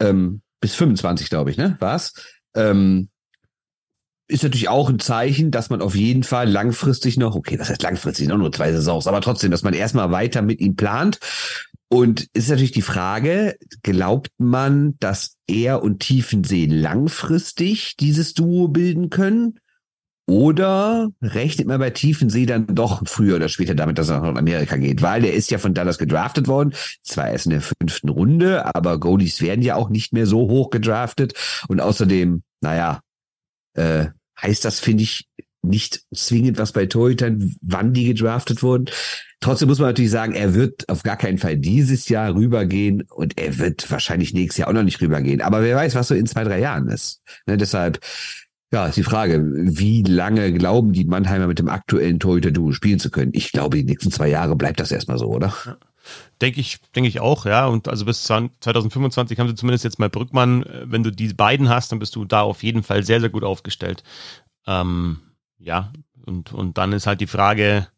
[0.00, 1.76] Ähm, bis 25, glaube ich, ne?
[1.80, 2.14] War's?
[2.54, 3.10] Ähm,
[4.26, 7.82] ist natürlich auch ein Zeichen, dass man auf jeden Fall langfristig noch, okay, was heißt
[7.82, 11.18] langfristig, noch nur zwei Saisons, aber trotzdem, dass man erstmal weiter mit ihm plant
[11.92, 19.10] und ist natürlich die Frage, glaubt man, dass er und Tiefensee langfristig dieses Duo bilden
[19.10, 19.58] können?
[20.28, 24.76] Oder rechnet man bei Tiefensee dann doch früher oder später damit, dass er nach Amerika
[24.76, 25.02] geht?
[25.02, 26.72] Weil er ist ja von Dallas gedraftet worden,
[27.02, 30.70] zwar erst in der fünften Runde, aber Goalies werden ja auch nicht mehr so hoch
[30.70, 31.34] gedraftet.
[31.66, 33.00] Und außerdem, naja,
[33.74, 34.06] äh,
[34.40, 35.26] heißt das, finde ich,
[35.62, 38.86] nicht zwingend was bei Torhütern, wann die gedraftet wurden.
[39.40, 43.38] Trotzdem muss man natürlich sagen, er wird auf gar keinen Fall dieses Jahr rübergehen und
[43.40, 45.40] er wird wahrscheinlich nächstes Jahr auch noch nicht rübergehen.
[45.40, 47.22] Aber wer weiß, was so in zwei, drei Jahren ist.
[47.46, 48.00] Ne, deshalb,
[48.70, 53.10] ja, ist die Frage, wie lange glauben die Mannheimer mit dem aktuellen Torhüter-Duo spielen zu
[53.10, 53.32] können?
[53.34, 55.54] Ich glaube, die nächsten zwei Jahre bleibt das erstmal so, oder?
[55.64, 55.76] Ja.
[56.40, 57.66] Denke ich, denke ich auch, ja.
[57.66, 60.64] Und also bis 2025 haben sie zumindest jetzt mal Brückmann.
[60.84, 63.44] Wenn du die beiden hast, dann bist du da auf jeden Fall sehr, sehr gut
[63.44, 64.02] aufgestellt.
[64.66, 65.18] Ähm,
[65.60, 65.92] ja,
[66.26, 67.88] und, und dann ist halt die Frage,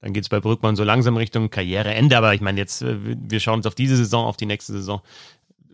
[0.00, 2.16] Dann geht's bei Brückmann so langsam Richtung Karriereende.
[2.16, 5.02] Aber ich meine, jetzt, äh, wir schauen uns auf diese Saison, auf die nächste Saison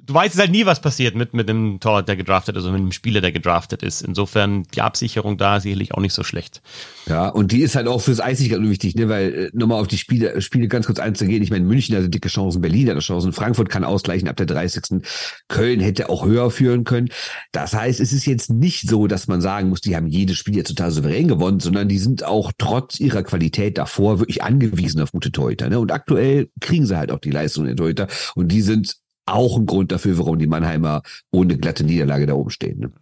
[0.04, 2.80] du weißt halt nie, was passiert mit, mit dem Tor, der gedraftet ist, also mit
[2.80, 4.02] dem Spieler, der gedraftet ist.
[4.02, 6.60] Insofern die Absicherung da sicherlich auch nicht so schlecht.
[7.06, 9.98] Ja, und die ist halt auch fürs Eisig wichtig, ne, weil äh, nochmal auf die
[9.98, 11.42] Spiele, Spiele ganz kurz einzugehen.
[11.42, 15.02] Ich meine, München hatte dicke Chancen, Berlin hatte Chancen, Frankfurt kann ausgleichen ab der 30.
[15.48, 17.08] Köln hätte auch höher führen können.
[17.52, 20.56] Das heißt, es ist jetzt nicht so, dass man sagen muss, die haben jedes Spiel
[20.56, 25.12] jetzt total souverän gewonnen, sondern die sind auch trotz ihrer Qualität davor wirklich angewiesen auf
[25.12, 25.68] gute Torhüter.
[25.68, 25.78] Ne?
[25.78, 29.66] Und aktuell kriegen sie halt auch die Leistung der Torhüter und die sind auch ein
[29.66, 32.80] Grund dafür, warum die Mannheimer ohne glatte Niederlage da oben stehen.
[32.80, 32.92] Ne?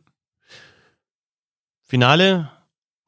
[1.83, 2.51] Finale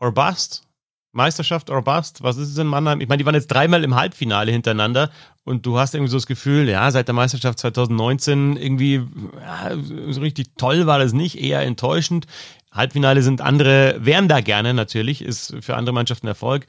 [0.00, 0.66] or bust?
[1.12, 2.22] Meisterschaft or bust?
[2.22, 3.00] Was ist es in Mannheim?
[3.00, 5.10] Ich meine, die waren jetzt dreimal im Halbfinale hintereinander
[5.44, 9.06] und du hast irgendwie so das Gefühl, ja, seit der Meisterschaft 2019 irgendwie
[9.40, 9.76] ja,
[10.10, 12.26] so richtig toll war das nicht, eher enttäuschend.
[12.72, 16.66] Halbfinale sind andere, wären da gerne natürlich, ist für andere Mannschaften Erfolg.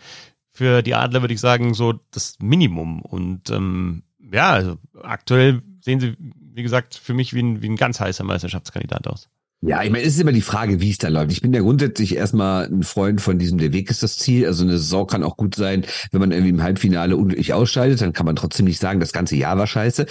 [0.52, 3.02] Für die Adler würde ich sagen, so das Minimum.
[3.02, 7.76] Und ähm, ja, also aktuell sehen sie, wie gesagt, für mich wie ein, wie ein
[7.76, 9.30] ganz heißer Meisterschaftskandidat aus.
[9.66, 11.32] Ja, ich meine, es ist immer die Frage, wie es da läuft.
[11.32, 14.46] Ich bin ja grundsätzlich erstmal ein Freund von diesem, der Weg ist das Ziel.
[14.46, 18.12] Also eine Saison kann auch gut sein, wenn man irgendwie im Halbfinale unglücklich ausscheidet, dann
[18.12, 20.06] kann man trotzdem nicht sagen, das ganze Jahr war scheiße.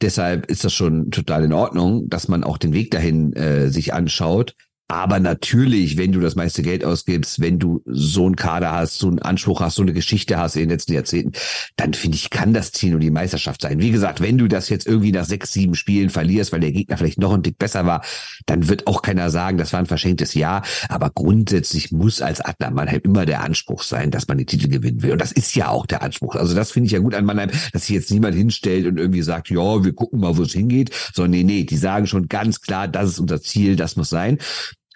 [0.00, 3.94] Deshalb ist das schon total in Ordnung, dass man auch den Weg dahin äh, sich
[3.94, 4.54] anschaut.
[4.90, 9.06] Aber natürlich, wenn du das meiste Geld ausgibst, wenn du so einen Kader hast, so
[9.08, 11.32] einen Anspruch hast, so eine Geschichte hast in den letzten Jahrzehnten,
[11.76, 13.80] dann finde ich, kann das Ziel nur die Meisterschaft sein.
[13.80, 16.96] Wie gesagt, wenn du das jetzt irgendwie nach sechs, sieben Spielen verlierst, weil der Gegner
[16.96, 18.02] vielleicht noch ein Tick besser war,
[18.46, 20.62] dann wird auch keiner sagen, das war ein verschenktes Jahr.
[20.88, 25.02] Aber grundsätzlich muss als Adler Mannheim immer der Anspruch sein, dass man die Titel gewinnen
[25.02, 25.12] will.
[25.12, 26.34] Und das ist ja auch der Anspruch.
[26.34, 29.22] Also das finde ich ja gut an Mannheim, dass sich jetzt niemand hinstellt und irgendwie
[29.22, 30.94] sagt, ja, wir gucken mal, wo es hingeht.
[31.12, 34.38] Sondern nee, nee, die sagen schon ganz klar, das ist unser Ziel, das muss sein.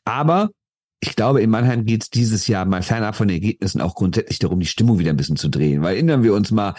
[0.05, 0.51] Aber
[1.01, 4.39] ich glaube, in Mannheim geht es dieses Jahr mal fernab von den Ergebnissen auch grundsätzlich
[4.39, 5.83] darum, die Stimmung wieder ein bisschen zu drehen.
[5.83, 6.75] Weil erinnern wir uns mal,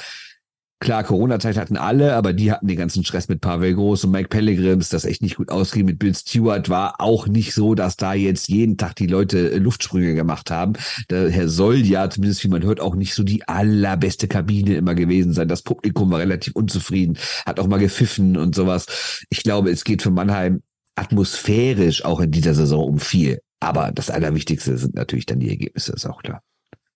[0.80, 4.30] klar, Corona-Zeit hatten alle, aber die hatten den ganzen Stress mit Pavel Groß und Mike
[4.30, 5.86] Pellegrims, das echt nicht gut ausging.
[5.86, 9.58] Mit Bill Stewart war auch nicht so, dass da jetzt jeden Tag die Leute äh,
[9.58, 10.74] Luftsprünge gemacht haben.
[11.08, 15.34] Daher soll ja, zumindest wie man hört, auch nicht so die allerbeste Kabine immer gewesen
[15.34, 15.48] sein.
[15.48, 19.26] Das Publikum war relativ unzufrieden, hat auch mal gepfiffen und sowas.
[19.30, 20.62] Ich glaube, es geht für Mannheim
[20.96, 23.40] atmosphärisch auch in dieser Saison um viel.
[23.60, 26.42] Aber das Allerwichtigste sind natürlich dann die Ergebnisse, ist auch klar.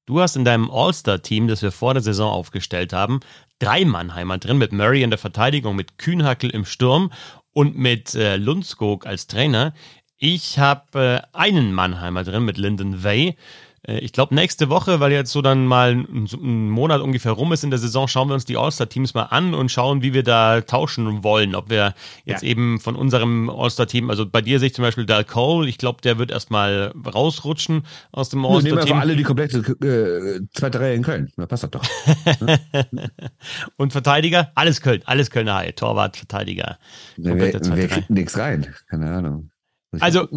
[0.06, 3.20] Du hast in deinem All-Star-Team, das wir vor der Saison aufgestellt haben,
[3.60, 7.12] drei Mannheimer drin, mit Murray in der Verteidigung, mit Kühnhackel im Sturm
[7.52, 9.74] und mit äh, Lundskog als Trainer.
[10.18, 13.36] Ich habe äh, einen Mannheimer drin mit Lyndon Way.
[13.84, 17.64] Äh, ich glaube, nächste Woche, weil jetzt so dann mal ein, Monat ungefähr rum ist
[17.64, 20.62] in der Saison, schauen wir uns die All-Star-Teams mal an und schauen, wie wir da
[20.62, 21.56] tauschen wollen.
[21.56, 21.94] Ob wir
[22.26, 22.50] jetzt ja.
[22.50, 26.02] eben von unserem All-Star-Team, also bei dir sehe ich zum Beispiel Dal Cole, ich glaube,
[26.02, 28.76] der wird erstmal rausrutschen aus dem All-Star-Team.
[28.76, 31.32] Nehmen wir alle die komplette äh, zweite Reihe in Köln.
[31.36, 31.84] Na, passt das doch.
[33.78, 34.52] und Verteidiger?
[34.56, 35.76] Alles Köln, alles Kölner Haie.
[35.76, 36.78] Torwart, Verteidiger.
[37.18, 38.74] wer, wer kriegt nichts rein?
[38.90, 39.50] Keine Ahnung.
[40.02, 40.28] Also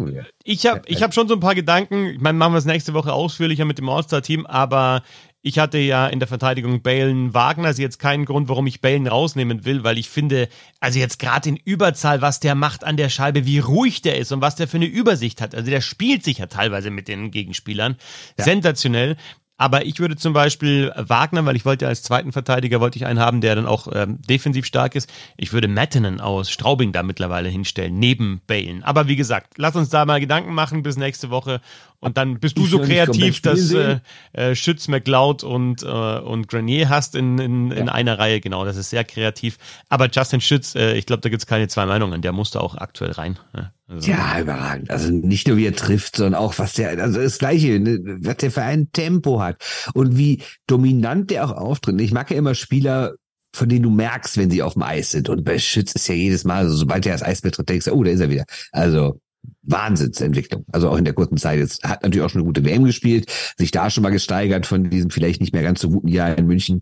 [0.43, 2.07] ich habe ich hab schon so ein paar Gedanken.
[2.07, 5.03] Ich meine, machen wir es nächste Woche ausführlicher mit dem All-Star-Team, aber
[5.43, 7.67] ich hatte ja in der Verteidigung Balen Wagner.
[7.67, 10.47] Also jetzt keinen Grund, warum ich Balen rausnehmen will, weil ich finde,
[10.79, 14.31] also jetzt gerade in Überzahl, was der macht an der Scheibe, wie ruhig der ist
[14.31, 15.55] und was der für eine Übersicht hat.
[15.55, 17.97] Also der spielt sich ja teilweise mit den Gegenspielern.
[18.37, 18.43] Ja.
[18.43, 19.17] Sensationell.
[19.61, 23.19] Aber ich würde zum Beispiel Wagner, weil ich wollte als zweiten Verteidiger, wollte ich einen
[23.19, 25.07] haben, der dann auch ähm, defensiv stark ist.
[25.37, 28.81] Ich würde Mattinen aus Straubing da mittlerweile hinstellen, neben Balen.
[28.83, 31.61] Aber wie gesagt, lass uns da mal Gedanken machen bis nächste Woche.
[32.01, 33.99] Und dann bist du ich so kreativ, dass äh,
[34.33, 37.77] äh, Schütz, McLeod und, äh, und Grenier hast in, in, ja.
[37.77, 38.41] in einer Reihe.
[38.41, 39.59] Genau, das ist sehr kreativ.
[39.87, 42.23] Aber Justin Schütz, äh, ich glaube, da gibt's keine zwei Meinungen.
[42.23, 43.37] Der musste auch aktuell rein.
[43.55, 43.71] Ja.
[43.87, 44.09] Also.
[44.09, 44.89] Ja, überragend.
[44.89, 48.37] Also nicht nur wie er trifft, sondern auch was der, also das Gleiche, ne, was
[48.37, 49.57] der für ein Tempo hat
[49.93, 52.01] und wie dominant der auch auftritt.
[52.01, 53.13] Ich mag ja immer Spieler,
[53.53, 55.29] von denen du merkst, wenn sie auf dem Eis sind.
[55.29, 57.91] Und bei Schütz ist ja jedes Mal, also sobald er das Eis betritt, denkst du,
[57.91, 58.45] oh, da ist er wieder.
[58.71, 59.19] Also
[59.63, 60.65] Wahnsinnsentwicklung.
[60.71, 61.59] Also auch in der kurzen Zeit.
[61.59, 64.89] Jetzt hat natürlich auch schon eine gute WM gespielt, sich da schon mal gesteigert von
[64.89, 66.81] diesem vielleicht nicht mehr ganz so guten Jahr in München.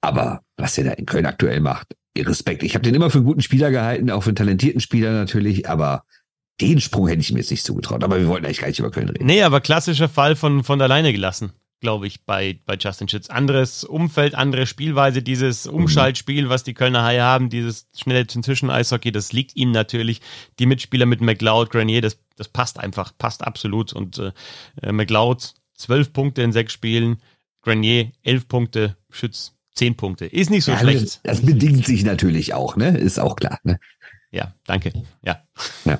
[0.00, 2.62] Aber was er da in Köln aktuell macht, Respekt.
[2.62, 5.68] Ich habe den immer für einen guten Spieler gehalten, auch für einen talentierten Spieler natürlich,
[5.68, 6.04] aber
[6.60, 8.04] den Sprung hätte ich mir jetzt nicht zugetraut.
[8.04, 9.24] Aber wir wollten eigentlich gar nicht über Köln reden.
[9.24, 11.52] Nee, aber klassischer Fall von, von alleine gelassen,
[11.82, 13.28] glaube ich, bei, bei Justin Schütz.
[13.28, 15.74] Anderes Umfeld, andere Spielweise, dieses mhm.
[15.74, 20.22] Umschaltspiel, was die Kölner Haie haben, dieses schnelle Zwischen-Eishockey, das liegt ihnen natürlich.
[20.58, 23.92] Die Mitspieler mit McLeod, Grenier, das, das passt einfach, passt absolut.
[23.92, 24.32] Und äh,
[24.80, 27.20] äh McLeod, zwölf Punkte in sechs Spielen,
[27.60, 30.26] Grenier, elf Punkte, Schütz, zehn Punkte.
[30.26, 31.02] Ist nicht so ja, schlecht.
[31.02, 32.96] Das, das bedingt sich natürlich auch, ne?
[32.96, 33.78] Ist auch klar, ne?
[34.30, 34.92] Ja, danke.
[35.22, 35.42] Ja.
[35.84, 35.98] ja.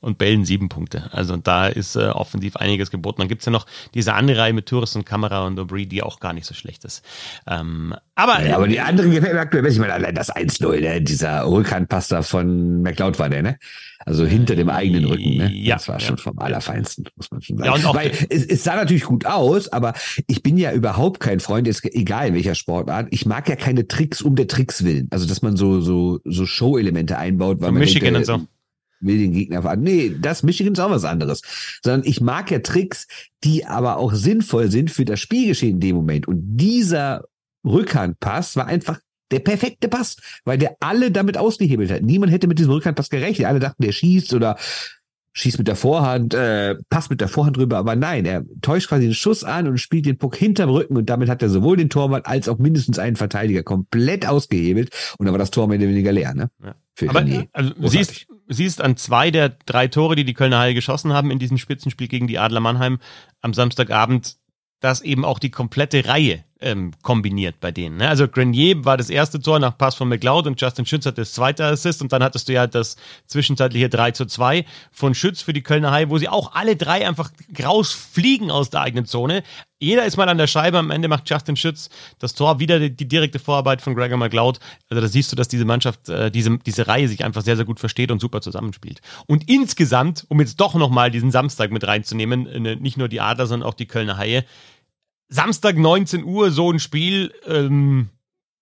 [0.00, 1.08] Und Bällen sieben Punkte.
[1.12, 3.20] Also da ist äh, offensiv einiges geboten.
[3.20, 6.20] Dann gibt's ja noch diese andere Reihe mit Tourist und Kamera und Aubry, die auch
[6.20, 7.04] gar nicht so schlecht ist.
[7.46, 9.74] Ähm, aber, ja, aber die andere gefällt mir aktuell besser.
[9.74, 11.00] Ich meine, allein das 1-0, ne?
[11.02, 13.58] dieser Rückhandpasta von McLeod war der, ne?
[14.04, 15.50] Also hinter dem eigenen Rücken, ne?
[15.52, 16.06] Ja, das war ja.
[16.06, 17.66] schon vom Allerfeinsten, muss man schon sagen.
[17.68, 19.94] Ja, und auch- Weil es, es sah natürlich gut aus, aber
[20.26, 23.06] ich bin ja überhaupt kein Freund, ist egal in welcher Sportart.
[23.10, 25.06] Ich mag ja keine Tricks um der Tricks willen.
[25.10, 28.40] Also, dass man so, so, so Show-Elemente einbaut, weil So man Michigan denkt, äh, und
[28.40, 28.46] so.
[29.02, 29.82] Will den Gegner fahren.
[29.82, 31.42] Nee, das Michigan ist auch was anderes.
[31.84, 33.06] Sondern ich mag ja Tricks,
[33.44, 36.28] die aber auch sinnvoll sind für das Spielgeschehen in dem Moment.
[36.28, 37.24] Und dieser
[37.64, 38.98] Rückhandpass war einfach
[39.30, 42.02] der perfekte Pass, weil der alle damit ausgehebelt hat.
[42.02, 43.48] Niemand hätte mit diesem Rückhandpass gerechnet.
[43.48, 44.56] Alle dachten, der schießt oder
[45.32, 49.06] schießt mit der Vorhand, äh, passt mit der Vorhand rüber, aber nein, er täuscht quasi
[49.06, 51.88] den Schuss an und spielt den Puck hinterm Rücken und damit hat er sowohl den
[51.88, 55.88] Torwart als auch mindestens einen Verteidiger komplett ausgehebelt und dann war das Tor mehr oder
[55.88, 56.50] weniger leer, ne?
[56.62, 56.74] Ja.
[56.94, 57.48] Für Aber Renier.
[57.52, 58.08] also, du Großartig.
[58.08, 61.58] siehst, siehst an zwei der drei Tore, die die Kölner Haie geschossen haben in diesem
[61.58, 62.98] Spitzenspiel gegen die Adler Mannheim
[63.40, 64.36] am Samstagabend,
[64.80, 67.96] dass eben auch die komplette Reihe ähm, kombiniert bei denen.
[67.96, 68.08] Ne?
[68.08, 71.32] Also Grenier war das erste Tor nach Pass von McLeod und Justin Schütz hat das
[71.32, 72.96] zweite Assist und dann hattest du ja das
[73.26, 77.06] zwischenzeitliche 3 zu 2 von Schütz für die Kölner Haie, wo sie auch alle drei
[77.06, 77.30] einfach
[77.62, 79.42] rausfliegen aus der eigenen Zone.
[79.82, 82.94] Jeder ist mal an der Scheibe, am Ende macht Justin Schütz das Tor, wieder die,
[82.94, 84.60] die direkte Vorarbeit von Gregor McLeod.
[84.88, 87.64] Also da siehst du, dass diese Mannschaft, äh, diese, diese Reihe sich einfach sehr, sehr
[87.64, 89.00] gut versteht und super zusammenspielt.
[89.26, 93.48] Und insgesamt, um jetzt doch nochmal diesen Samstag mit reinzunehmen, äh, nicht nur die Adler,
[93.48, 94.44] sondern auch die Kölner Haie,
[95.32, 98.08] Samstag 19 Uhr so ein Spiel, ähm,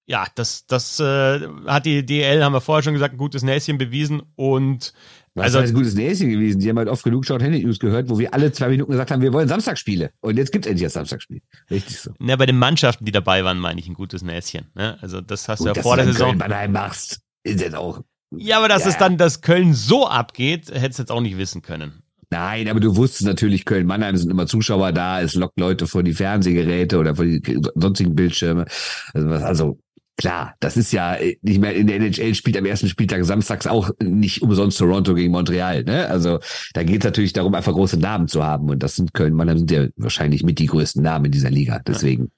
[0.07, 3.79] ja, das, das äh, hat die DL, haben wir vorher schon gesagt, ein gutes Näschen
[3.79, 4.93] bewiesen und
[5.35, 6.61] Was also- heißt gutes Näschen gewesen?
[6.61, 9.11] Die haben halt oft genug Short Handy News gehört, wo wir alle zwei Minuten gesagt
[9.11, 10.11] haben, wir wollen Samstagsspiele.
[10.21, 11.41] Und jetzt gibt's endlich das Samstagsspiel.
[11.71, 12.13] Richtig so.
[12.19, 14.71] ne, bei den Mannschaften, die dabei waren, meine ich ein gutes Näschen.
[14.75, 14.99] Ne?
[15.01, 16.31] Also das hast du ja vor du der Saison.
[16.31, 18.03] Köln-Mannheim machst, ist jetzt auch.
[18.37, 21.37] Ja, aber dass Ja, es dann, dass Köln so abgeht, hättest du jetzt auch nicht
[21.37, 22.00] wissen können.
[22.31, 26.13] Nein, aber du wusstest natürlich, Köln-Mannheim sind immer Zuschauer da, es lockt Leute vor die
[26.13, 28.67] Fernsehgeräte oder vor die sonstigen Bildschirme.
[29.13, 29.79] Also, also
[30.17, 33.67] klar, das ist ja äh, nicht mehr in der NHL spielt am ersten Spieltag samstags
[33.67, 35.83] auch nicht umsonst Toronto gegen Montreal.
[35.83, 36.07] Ne?
[36.07, 36.39] Also
[36.75, 38.69] da geht es natürlich darum, einfach große Namen zu haben.
[38.69, 41.81] Und das sind Köln-Mannheim sind ja wahrscheinlich mit die größten Namen in dieser Liga.
[41.81, 42.31] Deswegen.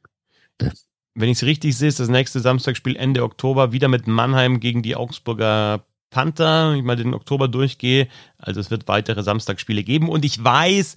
[1.14, 4.82] Wenn ich es richtig sehe, ist das nächste Samstagspiel Ende Oktober wieder mit Mannheim gegen
[4.82, 6.74] die Augsburger Panther.
[6.74, 8.06] Ich mal den Oktober durchgehe.
[8.38, 10.08] Also es wird weitere Samstagsspiele geben.
[10.08, 10.94] Und ich weiß,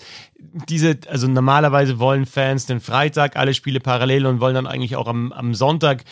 [0.69, 5.07] diese, also normalerweise wollen Fans den Freitag alle Spiele parallel und wollen dann eigentlich auch
[5.07, 6.03] am, am Sonntag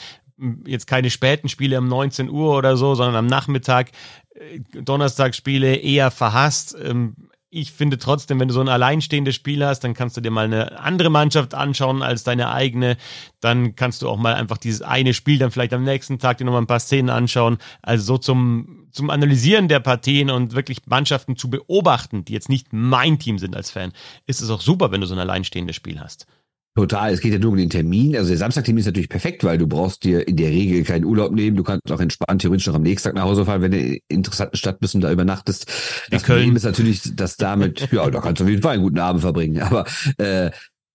[0.65, 3.91] jetzt keine späten Spiele um 19 Uhr oder so, sondern am Nachmittag
[4.33, 6.75] äh, Donnerstagsspiele eher verhasst.
[6.81, 7.15] Ähm,
[7.55, 10.45] ich finde trotzdem, wenn du so ein alleinstehendes Spiel hast, dann kannst du dir mal
[10.45, 12.97] eine andere Mannschaft anschauen als deine eigene.
[13.41, 16.45] Dann kannst du auch mal einfach dieses eine Spiel dann vielleicht am nächsten Tag dir
[16.45, 17.59] nochmal ein paar Szenen anschauen.
[17.83, 22.67] Also so zum, zum Analysieren der Partien und wirklich Mannschaften zu beobachten, die jetzt nicht
[22.71, 23.91] mein Team sind als Fan,
[24.27, 26.27] ist es auch super, wenn du so ein alleinstehendes Spiel hast.
[26.75, 28.15] Total, es geht ja nur um den Termin.
[28.15, 31.31] Also der Samstagtermin ist natürlich perfekt, weil du brauchst dir in der Regel keinen Urlaub
[31.31, 31.55] nehmen.
[31.55, 33.85] Du kannst auch entspannt theoretisch noch am nächsten Tag nach Hause fahren, wenn du in
[33.89, 35.67] einer interessanten Stadt bist und da übernachtest.
[36.09, 36.39] Das Köln.
[36.39, 39.21] Problem ist natürlich, dass damit, ja, da kannst du auf jeden Fall einen guten Abend
[39.21, 39.61] verbringen.
[39.61, 39.85] Aber
[40.17, 40.47] äh,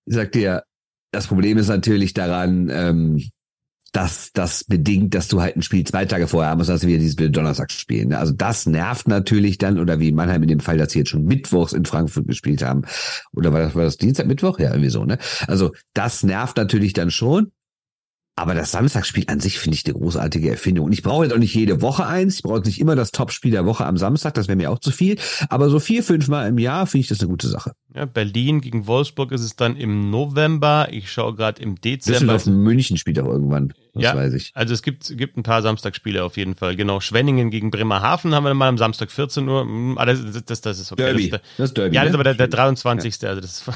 [0.05, 0.65] ich sag dir,
[1.13, 3.31] das Problem ist natürlich daran, ähm,
[3.93, 6.99] dass das bedingt, dass du halt ein Spiel zwei Tage vorher haben musst, dass wir
[6.99, 8.13] dieses Donnerstag spielen.
[8.13, 11.25] Also das nervt natürlich dann, oder wie Mannheim in dem Fall, dass sie jetzt schon
[11.25, 12.83] mittwochs in Frankfurt gespielt haben.
[13.33, 14.59] Oder war das, war das Dienstag, Mittwoch?
[14.59, 15.19] Ja, irgendwie so, ne?
[15.47, 17.53] Also das nervt natürlich dann schon.
[18.39, 20.87] Aber das Samstagsspiel an sich finde ich eine großartige Erfindung.
[20.87, 22.37] Und ich brauche jetzt auch nicht jede Woche eins.
[22.37, 24.35] Ich brauche jetzt nicht immer das Topspiel der Woche am Samstag.
[24.35, 25.19] Das wäre mir auch zu viel.
[25.49, 27.73] Aber so vier, fünf Mal im Jahr finde ich das eine gute Sache.
[27.97, 30.87] Ja, Berlin gegen Wolfsburg ist es dann im November.
[30.93, 32.21] Ich schaue gerade im Dezember.
[32.21, 33.75] Düsseldorf München spielt auch irgendwann.
[33.99, 34.17] Das Ja.
[34.17, 34.53] weiß ich.
[34.55, 36.77] Also es gibt, gibt ein paar Samstagsspiele auf jeden Fall.
[36.77, 39.67] Genau, Schwenningen gegen Bremerhaven haben wir mal am Samstag 14 Uhr.
[39.97, 41.03] Ah, das, das, das ist okay.
[41.03, 41.31] Derby.
[41.31, 41.95] Das, Das ist Derby.
[41.97, 42.17] ja, das ist ne?
[42.17, 43.27] aber der, der 23.
[43.27, 43.67] Also das ist,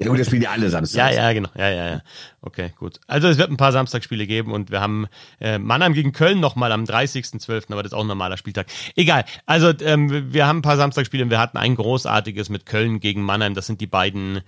[0.00, 1.16] Ja, gut, das spielen ja alle ja, Samstags.
[1.16, 1.48] ja, genau.
[1.56, 2.02] Ja, ja, ja.
[2.42, 3.00] Okay, gut.
[3.06, 5.06] Also es wird ein paar Samstagsspiele geben und wir haben
[5.40, 8.66] äh, Mannheim gegen Köln nochmal am 30.12., aber das ist auch ein normaler Spieltag.
[8.96, 9.24] Egal.
[9.46, 13.22] Also ähm, wir haben ein paar Samstagsspiele und wir hatten ein großartiges mit Köln gegen
[13.22, 13.54] Mannheim.
[13.54, 14.40] Das sind die beiden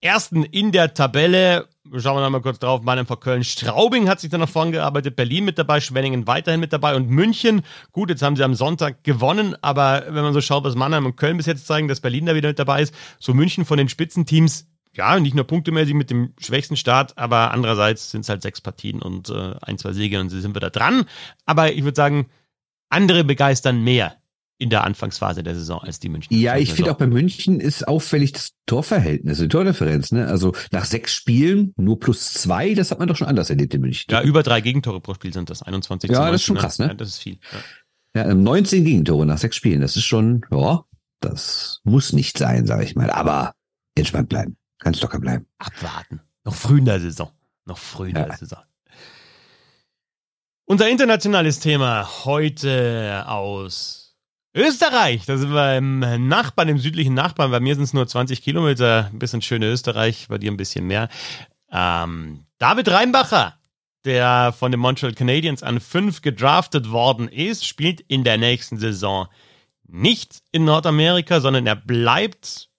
[0.00, 1.68] ersten in der Tabelle.
[1.96, 2.82] Schauen wir noch mal kurz drauf.
[2.82, 3.44] Mannheim vor Köln.
[3.44, 5.16] Straubing hat sich dann nach vorn gearbeitet.
[5.16, 5.80] Berlin mit dabei.
[5.80, 6.94] Schwenningen weiterhin mit dabei.
[6.94, 7.62] Und München.
[7.92, 9.56] Gut, jetzt haben sie am Sonntag gewonnen.
[9.62, 12.34] Aber wenn man so schaut, was Mannheim und Köln bis jetzt zeigen, dass Berlin da
[12.34, 12.94] wieder mit dabei ist.
[13.18, 14.66] So München von den Spitzenteams.
[14.94, 19.00] Ja, nicht nur punktemäßig mit dem schwächsten Start, aber andererseits sind es halt sechs Partien
[19.00, 21.04] und äh, ein, zwei Siege und sie sind wieder dran.
[21.46, 22.26] Aber ich würde sagen,
[22.88, 24.19] andere begeistern mehr
[24.60, 26.36] in der Anfangsphase der Saison als die München.
[26.36, 30.12] Ja, ich finde auch bei München ist auffällig das Torverhältnis, die Tordifferenz.
[30.12, 30.26] Ne?
[30.26, 33.80] Also nach sechs Spielen nur plus zwei, das hat man doch schon anders erlebt in
[33.80, 34.04] München.
[34.10, 35.62] Ja, über drei Gegentore pro Spiel sind das.
[35.62, 36.88] 21 Ja, das ist 19, schon krass, ne?
[36.88, 37.38] Ja, das ist viel.
[38.14, 38.26] Ja.
[38.26, 40.84] Ja, 19 Gegentore nach sechs Spielen, das ist schon, ja,
[41.20, 43.10] Das muss nicht sein, sage ich mal.
[43.10, 43.54] Aber
[43.94, 44.58] entspannt bleiben.
[44.78, 45.46] Ganz locker bleiben.
[45.58, 46.20] Abwarten.
[46.44, 47.30] Noch früh in der Saison.
[47.64, 48.24] Noch früh in ja.
[48.24, 48.60] der Saison.
[50.66, 53.99] Unser internationales Thema heute aus
[54.54, 55.26] Österreich.
[55.26, 57.50] Da sind wir im Nachbarn, im südlichen Nachbarn.
[57.50, 59.08] Bei mir sind es nur 20 Kilometer.
[59.12, 61.08] Ein bisschen schöne Österreich, bei dir ein bisschen mehr.
[61.70, 63.54] Ähm, David Reinbacher,
[64.04, 69.28] der von den Montreal Canadiens an fünf gedraftet worden ist, spielt in der nächsten Saison
[69.86, 72.70] nicht in Nordamerika, sondern er bleibt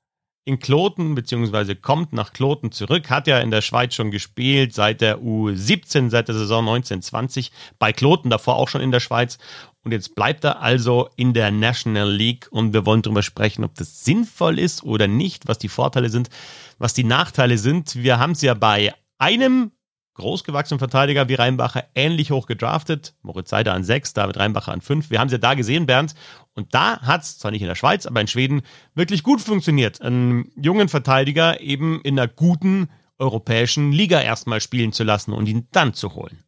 [0.43, 5.01] in Kloten, beziehungsweise kommt nach Kloten zurück, hat ja in der Schweiz schon gespielt, seit
[5.01, 9.37] der U17, seit der Saison 1920, bei Kloten, davor auch schon in der Schweiz.
[9.83, 13.75] Und jetzt bleibt er also in der National League und wir wollen darüber sprechen, ob
[13.75, 16.29] das sinnvoll ist oder nicht, was die Vorteile sind,
[16.77, 17.95] was die Nachteile sind.
[17.95, 19.71] Wir haben es ja bei einem
[20.15, 23.15] großgewachsenen Verteidiger wie Reinbacher ähnlich hoch gedraftet.
[23.21, 25.09] Moritz Seider an sechs, David Reinbacher an fünf.
[25.09, 26.13] Wir haben sie ja da gesehen, Bernd.
[26.53, 28.61] Und da hat es, zwar nicht in der Schweiz, aber in Schweden
[28.93, 30.01] wirklich gut funktioniert.
[30.01, 35.67] Einen jungen Verteidiger eben in einer guten europäischen Liga erstmal spielen zu lassen und ihn
[35.71, 36.43] dann zu holen.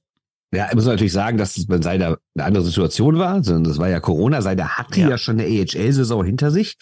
[0.54, 3.80] Ja, ich muss natürlich sagen, dass es bei Seider eine andere Situation war, sondern das
[3.80, 4.42] war ja Corona.
[4.42, 6.76] Seider hatte ja, ja schon eine AHL-Saison hinter sich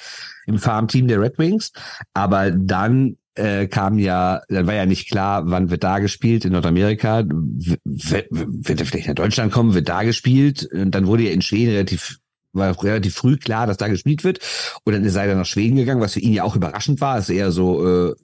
[0.45, 1.71] im Farmteam der Red Wings.
[2.13, 6.51] Aber dann äh, kam ja, dann war ja nicht klar, wann wird da gespielt in
[6.51, 10.67] Nordamerika, wird, wird er vielleicht nach Deutschland kommen, wird da gespielt?
[10.73, 12.17] Und dann wurde ja in Schweden relativ
[12.53, 14.39] war relativ früh klar, dass da gespielt wird.
[14.83, 17.29] Und dann ist er nach Schweden gegangen, was für ihn ja auch überraschend war, ist
[17.29, 18.15] eher so, äh,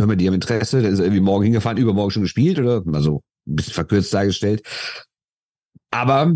[0.00, 2.82] hör mal, die haben Interesse, dann ist er irgendwie morgen hingefahren, übermorgen schon gespielt oder?
[2.84, 3.22] Mal so
[3.56, 4.62] bisschen verkürzt dargestellt.
[5.90, 6.32] Aber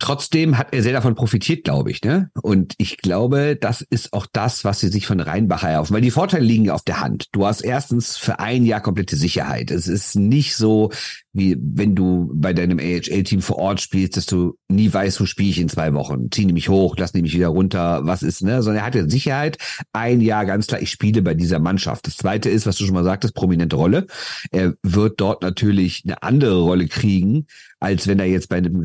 [0.00, 2.02] Trotzdem hat er sehr davon profitiert, glaube ich.
[2.02, 2.30] Ne?
[2.40, 5.94] Und ich glaube, das ist auch das, was sie sich von Rheinbacher erhoffen.
[5.94, 7.26] Weil die Vorteile liegen auf der Hand.
[7.32, 9.72] Du hast erstens für ein Jahr komplette Sicherheit.
[9.72, 10.90] Es ist nicht so,
[11.32, 15.50] wie wenn du bei deinem AHL-Team vor Ort spielst, dass du nie weißt, wo spiele
[15.50, 16.30] ich in zwei Wochen.
[16.30, 18.62] Zieh nämlich hoch, lass nämlich wieder runter, was ist, ne?
[18.62, 19.58] Sondern er hatte Sicherheit.
[19.92, 22.06] Ein Jahr ganz klar, ich spiele bei dieser Mannschaft.
[22.06, 24.06] Das zweite ist, was du schon mal sagtest, prominente Rolle.
[24.52, 27.46] Er wird dort natürlich eine andere Rolle kriegen,
[27.80, 28.84] als wenn er jetzt bei einem,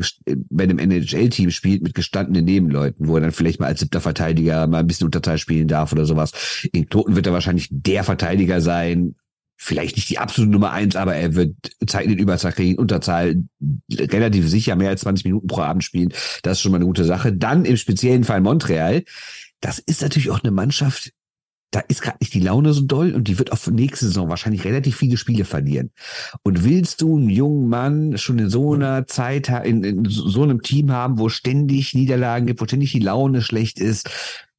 [0.50, 4.66] bei einem NHL-Team spielt mit gestandenen Nebenleuten, wo er dann vielleicht mal als siebter Verteidiger
[4.66, 6.66] mal ein bisschen Unterteil spielen darf oder sowas.
[6.72, 9.16] In Toten wird er wahrscheinlich der Verteidiger sein,
[9.56, 11.54] vielleicht nicht die absolute Nummer eins, aber er wird
[11.86, 13.36] Zeit in Überzahl kriegen, Unterzahl
[13.92, 16.12] relativ sicher mehr als 20 Minuten pro Abend spielen.
[16.42, 17.32] Das ist schon mal eine gute Sache.
[17.32, 19.04] Dann im speziellen Fall Montreal.
[19.60, 21.12] Das ist natürlich auch eine Mannschaft,
[21.74, 24.64] da ist gerade nicht die Laune so doll und die wird auch nächste Saison wahrscheinlich
[24.64, 25.90] relativ viele Spiele verlieren.
[26.44, 30.62] Und willst du einen jungen Mann schon in so einer Zeit, in, in so einem
[30.62, 34.08] Team haben, wo ständig Niederlagen gibt, wo ständig die Laune schlecht ist,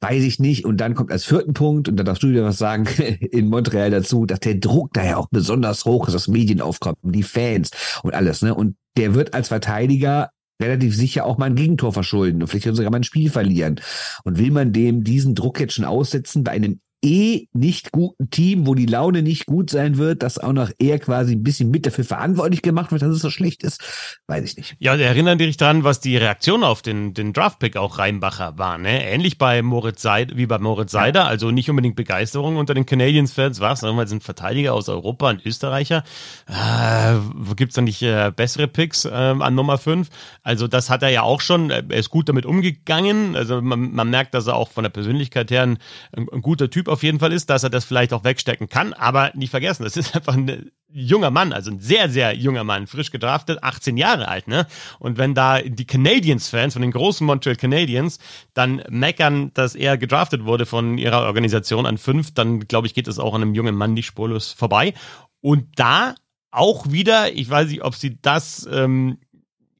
[0.01, 0.65] weiß ich nicht.
[0.65, 2.85] Und dann kommt als vierten Punkt, und da darfst du wieder was sagen,
[3.31, 6.97] in Montreal dazu, dass der Druck da ja auch besonders hoch ist, dass Medien aufkommen,
[7.01, 7.71] die Fans
[8.03, 8.53] und alles, ne?
[8.53, 12.91] Und der wird als Verteidiger relativ sicher auch mal ein Gegentor verschulden und vielleicht sogar
[12.91, 13.79] mal ein Spiel verlieren.
[14.23, 18.65] Und will man dem diesen Druck jetzt schon aussetzen bei einem eh nicht guten Team,
[18.65, 21.85] wo die Laune nicht gut sein wird, dass auch noch er quasi ein bisschen mit
[21.85, 23.81] dafür verantwortlich gemacht wird, dass es so schlecht ist,
[24.27, 24.75] weiß ich nicht.
[24.79, 29.05] Ja, erinnern dich dran, was die Reaktion auf den, den Draftpick auch Reinbacher war, ne?
[29.05, 31.27] Ähnlich bei Moritz Seid, wie bei Moritz Seider, ja.
[31.27, 33.81] also nicht unbedingt Begeisterung unter den Canadiens-Fans, was?
[33.81, 36.03] Sagen wir, sind Verteidiger aus Europa, ein Österreicher.
[36.47, 37.17] Äh,
[37.55, 40.09] gibt's da nicht äh, bessere Picks äh, an Nummer 5?
[40.41, 44.09] Also das hat er ja auch schon, er ist gut damit umgegangen, also man, man
[44.09, 45.77] merkt, dass er auch von der Persönlichkeit her ein,
[46.11, 48.93] ein, ein guter Typ auf jeden Fall ist, dass er das vielleicht auch wegstecken kann.
[48.93, 52.87] Aber nicht vergessen, das ist einfach ein junger Mann, also ein sehr, sehr junger Mann,
[52.87, 54.65] frisch gedraftet, 18 Jahre alt, ne?
[54.97, 58.17] Und wenn da die Canadiens-Fans von den großen Montreal Canadiens
[58.53, 63.09] dann meckern, dass er gedraftet wurde von ihrer Organisation an fünf, dann glaube ich, geht
[63.09, 64.93] es auch an einem jungen Mann nicht spurlos vorbei.
[65.41, 66.15] Und da
[66.49, 69.17] auch wieder, ich weiß nicht, ob sie das ähm,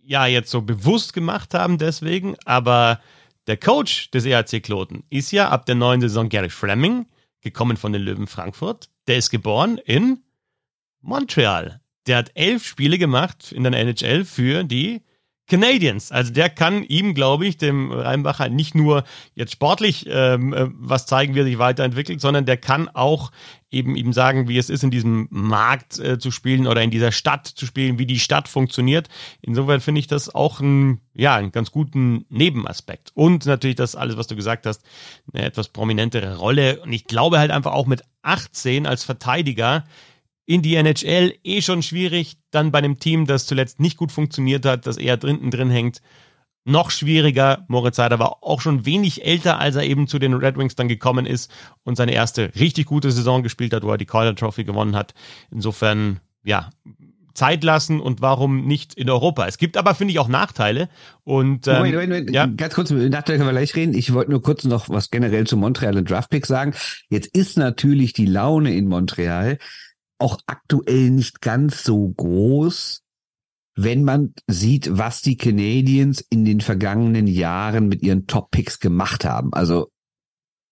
[0.03, 2.99] ja jetzt so bewusst gemacht haben deswegen, aber
[3.47, 7.05] der Coach des EHC Kloten ist ja ab der neuen Saison Gary Fleming,
[7.41, 8.89] gekommen von den Löwen Frankfurt.
[9.07, 10.23] Der ist geboren in
[11.01, 11.81] Montreal.
[12.07, 15.03] Der hat elf Spiele gemacht in der NHL für die
[15.47, 16.11] Canadiens.
[16.11, 19.03] Also der kann ihm, glaube ich, dem Rheinbacher nicht nur
[19.35, 23.31] jetzt sportlich ähm, äh, was zeigen, wie er sich weiterentwickelt, sondern der kann auch
[23.69, 27.11] eben ihm sagen, wie es ist, in diesem Markt äh, zu spielen oder in dieser
[27.11, 29.09] Stadt zu spielen, wie die Stadt funktioniert.
[29.41, 33.11] Insofern finde ich das auch ein, ja, einen ganz guten Nebenaspekt.
[33.13, 34.81] Und natürlich das alles, was du gesagt hast,
[35.31, 36.79] eine etwas prominentere Rolle.
[36.81, 39.83] Und ich glaube halt einfach auch mit 18 als Verteidiger
[40.45, 44.65] in die NHL eh schon schwierig, dann bei einem Team, das zuletzt nicht gut funktioniert
[44.65, 46.01] hat, das eher drinnen drin hängt,
[46.65, 47.63] noch schwieriger.
[47.67, 50.87] Moritz Seider war auch schon wenig älter, als er eben zu den Red Wings dann
[50.87, 51.51] gekommen ist
[51.83, 55.13] und seine erste richtig gute Saison gespielt hat, wo er die Calder Trophy gewonnen hat.
[55.51, 56.69] Insofern, ja,
[57.35, 59.45] Zeit lassen und warum nicht in Europa?
[59.45, 60.89] Es gibt aber, finde ich, auch Nachteile.
[61.23, 62.31] Und ähm, wait, wait, wait.
[62.31, 62.45] Ja.
[62.45, 63.93] ganz kurz, Nachteile können wir gleich reden.
[63.93, 66.73] Ich wollte nur kurz noch was generell zu Montreal und Draftpick sagen.
[67.09, 69.59] Jetzt ist natürlich die Laune in Montreal
[70.19, 73.01] auch aktuell nicht ganz so groß,
[73.75, 79.53] wenn man sieht, was die Canadiens in den vergangenen Jahren mit ihren Top-Picks gemacht haben.
[79.53, 79.89] Also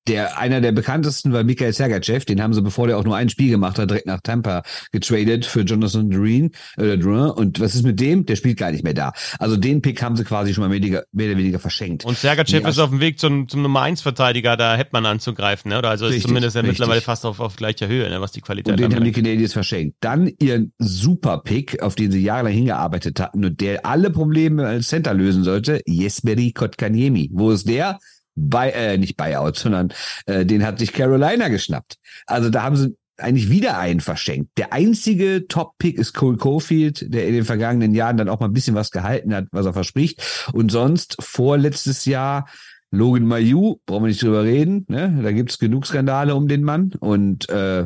[0.07, 3.29] der einer der bekanntesten war Mikhail Sergachev, den haben sie, bevor der auch nur ein
[3.29, 7.29] Spiel gemacht hat, direkt nach Tampa getradet für Jonathan Durin, äh, Durin.
[7.29, 8.25] Und was ist mit dem?
[8.25, 9.13] Der spielt gar nicht mehr da.
[9.39, 12.05] Also den Pick haben sie quasi schon mal mehr, mehr oder weniger verschenkt.
[12.05, 15.69] Und Sergachev ist auf dem Weg zum, zum Nummer 1 Verteidiger, da hätte man anzugreifen,
[15.69, 15.77] ne?
[15.77, 18.19] Oder also richtig, ist zumindest ja mittlerweile fast auf, auf gleicher Höhe, ne?
[18.19, 19.97] was die Qualität Und den haben die Canadiens verschenkt.
[20.01, 24.87] Dann ihren Super Pick, auf den sie jahrelang hingearbeitet hatten und der alle Probleme als
[24.87, 27.29] Center lösen sollte, Jesperi Kotkaniemi.
[27.31, 27.99] Wo ist der?
[28.35, 29.93] Bei, äh, nicht Buyout, sondern
[30.25, 31.97] äh, den hat sich Carolina geschnappt.
[32.25, 34.57] Also da haben sie eigentlich wieder einen verschenkt.
[34.57, 38.53] Der einzige Top-Pick ist Cole Caulfield, der in den vergangenen Jahren dann auch mal ein
[38.53, 40.49] bisschen was gehalten hat, was er verspricht.
[40.53, 42.47] Und sonst vorletztes Jahr
[42.93, 44.85] Logan Mayu, brauchen wir nicht drüber reden.
[44.87, 45.19] Ne?
[45.23, 46.93] Da gibt's genug Skandale um den Mann.
[46.99, 47.85] Und äh,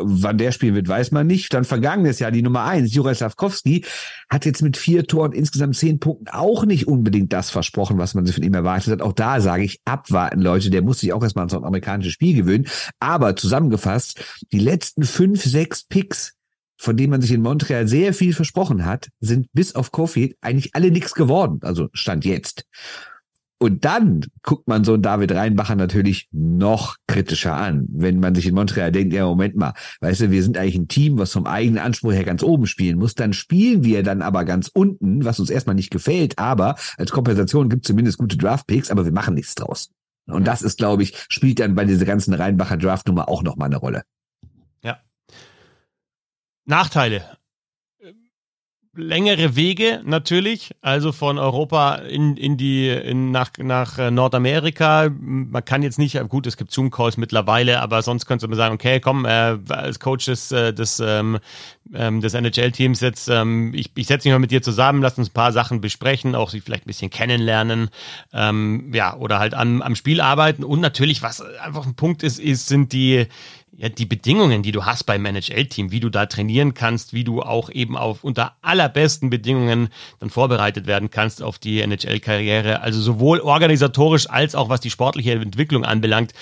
[0.00, 1.52] wann der spielen wird, weiß man nicht.
[1.54, 3.84] Dann vergangenes Jahr die Nummer eins, Juraj Slavkowski,
[4.28, 8.26] hat jetzt mit vier Toren insgesamt zehn Punkten auch nicht unbedingt das versprochen, was man
[8.26, 9.02] sich von ihm erwartet hat.
[9.02, 10.70] Auch da sage ich, abwarten, Leute.
[10.70, 12.66] Der muss sich auch erstmal an so ein amerikanisches Spiel gewöhnen.
[13.00, 16.34] Aber zusammengefasst, die letzten fünf, sechs Picks,
[16.76, 20.74] von denen man sich in Montreal sehr viel versprochen hat, sind bis auf Kofi eigentlich
[20.74, 21.60] alle nichts geworden.
[21.62, 22.64] Also Stand jetzt.
[23.64, 28.44] Und dann guckt man so einen David Reinbacher natürlich noch kritischer an, wenn man sich
[28.44, 31.46] in Montreal denkt, ja, Moment mal, weißt du, wir sind eigentlich ein Team, was vom
[31.46, 33.14] eigenen Anspruch her ganz oben spielen muss.
[33.14, 37.70] Dann spielen wir dann aber ganz unten, was uns erstmal nicht gefällt, aber als Kompensation
[37.70, 39.90] gibt es zumindest gute Draft-Picks, aber wir machen nichts draus.
[40.26, 43.78] Und das ist, glaube ich, spielt dann bei dieser ganzen Reinbacher Draft-Nummer auch nochmal eine
[43.78, 44.02] Rolle.
[44.82, 44.98] Ja.
[46.66, 47.38] Nachteile
[48.96, 55.10] längere Wege natürlich, also von Europa in, in die in, nach, nach äh, Nordamerika.
[55.18, 59.00] Man kann jetzt nicht, gut, es gibt Zoom-Calls mittlerweile, aber sonst könnte man sagen, okay,
[59.00, 61.38] komm, äh, als Coach des, äh, des, ähm,
[61.94, 65.30] ähm des NHL-Teams jetzt, ähm, ich, ich setze mich mal mit dir zusammen, lass uns
[65.30, 67.90] ein paar Sachen besprechen, auch sich vielleicht ein bisschen kennenlernen,
[68.32, 70.64] ähm, ja, oder halt am, am Spiel arbeiten.
[70.64, 73.26] Und natürlich, was einfach ein Punkt ist, ist, sind die
[73.76, 77.42] ja, die Bedingungen, die du hast beim NHL-Team, wie du da trainieren kannst, wie du
[77.42, 79.88] auch eben auf unter allerbesten Bedingungen
[80.20, 82.80] dann vorbereitet werden kannst auf die NHL-Karriere.
[82.80, 86.32] Also sowohl organisatorisch als auch was die sportliche Entwicklung anbelangt,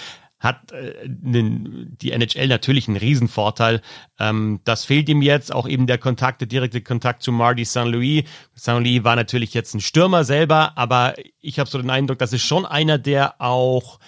[0.43, 3.80] hat äh, die NHL natürlich einen Riesenvorteil.
[4.18, 7.85] Ähm, das fehlt ihm jetzt, auch eben der Kontakt, der direkte Kontakt zu Marty St.
[7.85, 8.24] Louis.
[8.59, 8.78] St.
[8.78, 12.43] Louis war natürlich jetzt ein Stürmer selber, aber ich habe so den Eindruck, das ist
[12.43, 14.01] schon einer, der auch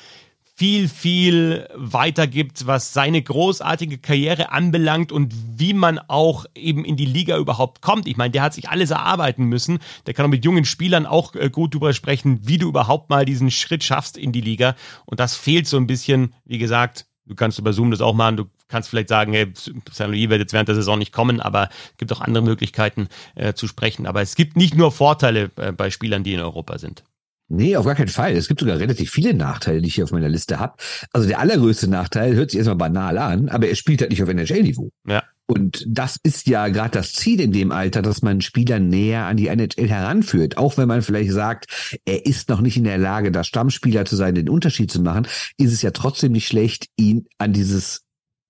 [0.56, 7.06] viel, viel weitergibt, was seine großartige Karriere anbelangt und wie man auch eben in die
[7.06, 8.06] Liga überhaupt kommt.
[8.06, 9.80] Ich meine, der hat sich alles erarbeiten müssen.
[10.06, 13.24] Der kann auch mit jungen Spielern auch äh, gut drüber sprechen, wie du überhaupt mal
[13.24, 14.76] diesen Schritt schaffst in die Liga.
[15.06, 18.36] Und das fehlt so ein bisschen, wie gesagt, du kannst über Zoom das auch machen,
[18.36, 19.98] du kannst vielleicht sagen, hey, St.
[20.00, 23.54] Louis wird jetzt während der Saison nicht kommen, aber es gibt auch andere Möglichkeiten äh,
[23.54, 24.06] zu sprechen.
[24.06, 27.02] Aber es gibt nicht nur Vorteile äh, bei Spielern, die in Europa sind.
[27.48, 28.32] Nee, auf gar keinen Fall.
[28.32, 30.76] Es gibt sogar relativ viele Nachteile, die ich hier auf meiner Liste habe.
[31.12, 34.28] Also der allergrößte Nachteil hört sich erstmal banal an, aber er spielt halt nicht auf
[34.28, 34.90] NHL-Niveau.
[35.06, 35.22] Ja.
[35.46, 39.36] Und das ist ja gerade das Ziel in dem Alter, dass man Spieler näher an
[39.36, 40.56] die NHL heranführt.
[40.56, 44.16] Auch wenn man vielleicht sagt, er ist noch nicht in der Lage, da Stammspieler zu
[44.16, 45.28] sein, den Unterschied zu machen,
[45.58, 48.03] ist es ja trotzdem nicht schlecht, ihn an dieses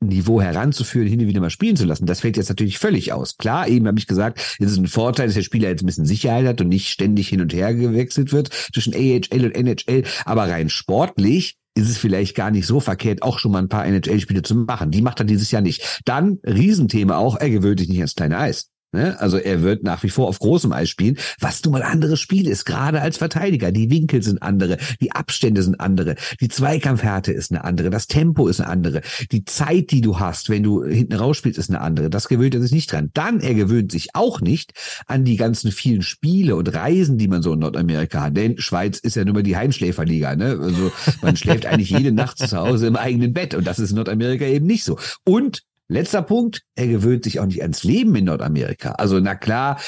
[0.09, 2.07] Niveau heranzuführen, hin und wieder mal spielen zu lassen.
[2.07, 3.37] Das fällt jetzt natürlich völlig aus.
[3.37, 6.07] Klar, eben habe ich gesagt, es ist ein Vorteil, dass der Spieler jetzt ein bisschen
[6.07, 10.05] Sicherheit hat und nicht ständig hin und her gewechselt wird zwischen AHL und NHL.
[10.25, 13.87] Aber rein sportlich ist es vielleicht gar nicht so verkehrt, auch schon mal ein paar
[13.87, 14.91] NHL-Spiele zu machen.
[14.91, 16.03] Die macht er dieses Jahr nicht.
[16.05, 18.71] Dann, Riesenthema auch, er gewöhnt sich nicht ans kleine Eis.
[18.95, 19.21] Ne?
[19.21, 22.47] Also er wird nach wie vor auf großem Eis spielen, was nun mal anderes Spiel
[22.47, 23.73] ist, gerade als Verteidiger.
[23.73, 28.47] Die Winkel sind andere, die Abstände sind andere, die Zweikampfhärte ist eine andere, das Tempo
[28.47, 32.09] ist eine andere, die Zeit, die du hast, wenn du hinten rausspielst, ist eine andere.
[32.09, 33.11] Das gewöhnt er sich nicht dran.
[33.15, 34.73] Dann er gewöhnt sich auch nicht
[35.07, 38.37] an die ganzen vielen Spiele und Reisen, die man so in Nordamerika hat.
[38.37, 40.37] Denn Schweiz ist ja nur mal die Heimschläferliga.
[40.37, 40.57] Ne?
[40.61, 43.97] Also man schläft eigentlich jede Nacht zu Hause im eigenen Bett und das ist in
[43.97, 44.99] Nordamerika eben nicht so.
[45.25, 45.63] Und
[45.95, 48.93] Letzter Punkt, er gewöhnt sich auch nicht ans Leben in Nordamerika.
[48.93, 49.81] Also na klar,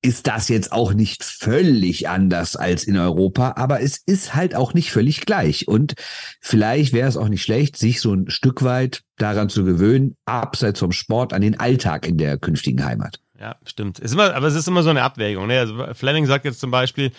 [0.00, 4.72] ist das jetzt auch nicht völlig anders als in Europa, aber es ist halt auch
[4.72, 5.66] nicht völlig gleich.
[5.66, 5.94] Und
[6.40, 10.78] vielleicht wäre es auch nicht schlecht, sich so ein Stück weit daran zu gewöhnen, abseits
[10.78, 13.20] vom Sport, an den Alltag in der künftigen Heimat.
[13.38, 13.98] Ja, stimmt.
[13.98, 15.48] Ist immer, aber es ist immer so eine Abwägung.
[15.48, 15.58] Ne?
[15.58, 17.12] Also Fleming sagt jetzt zum Beispiel,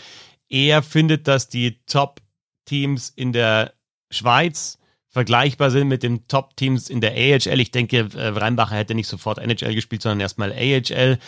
[0.49, 3.73] er findet, dass die Top-Teams in der
[4.09, 4.78] Schweiz
[5.19, 7.59] vergleichbar sind mit den Top-Teams in der AHL.
[7.59, 11.19] Ich denke, äh, Reinbacher hätte nicht sofort NHL gespielt, sondern erstmal AHL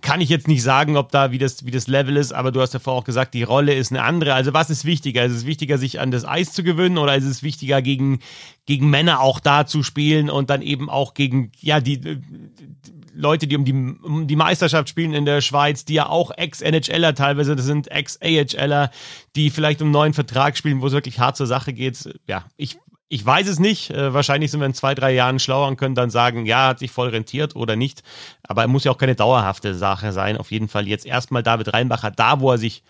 [0.00, 2.60] kann ich jetzt nicht sagen, ob da wie das, wie das Level ist, aber du
[2.60, 4.32] hast ja vorher auch gesagt, die Rolle ist eine andere.
[4.32, 5.24] Also was ist wichtiger?
[5.24, 8.20] Ist es wichtiger, sich an das Eis zu gewöhnen oder ist es wichtiger, gegen,
[8.64, 12.22] gegen Männer auch da zu spielen und dann eben auch gegen, ja, die, die
[13.18, 17.14] Leute, die um die, um die Meisterschaft spielen in der Schweiz, die ja auch Ex-NHLer
[17.14, 18.90] teilweise das sind, Ex-AHLer,
[19.34, 22.08] die vielleicht um einen neuen Vertrag spielen, wo es wirklich hart zur Sache geht.
[22.26, 22.78] Ja, ich
[23.08, 23.90] ich weiß es nicht.
[23.90, 26.78] Äh, wahrscheinlich sind wir in zwei, drei Jahren schlauer und können dann sagen, ja, hat
[26.78, 28.02] sich voll rentiert oder nicht.
[28.42, 30.36] Aber er muss ja auch keine dauerhafte Sache sein.
[30.36, 32.82] Auf jeden Fall jetzt erstmal David Reinbacher, da wo er sich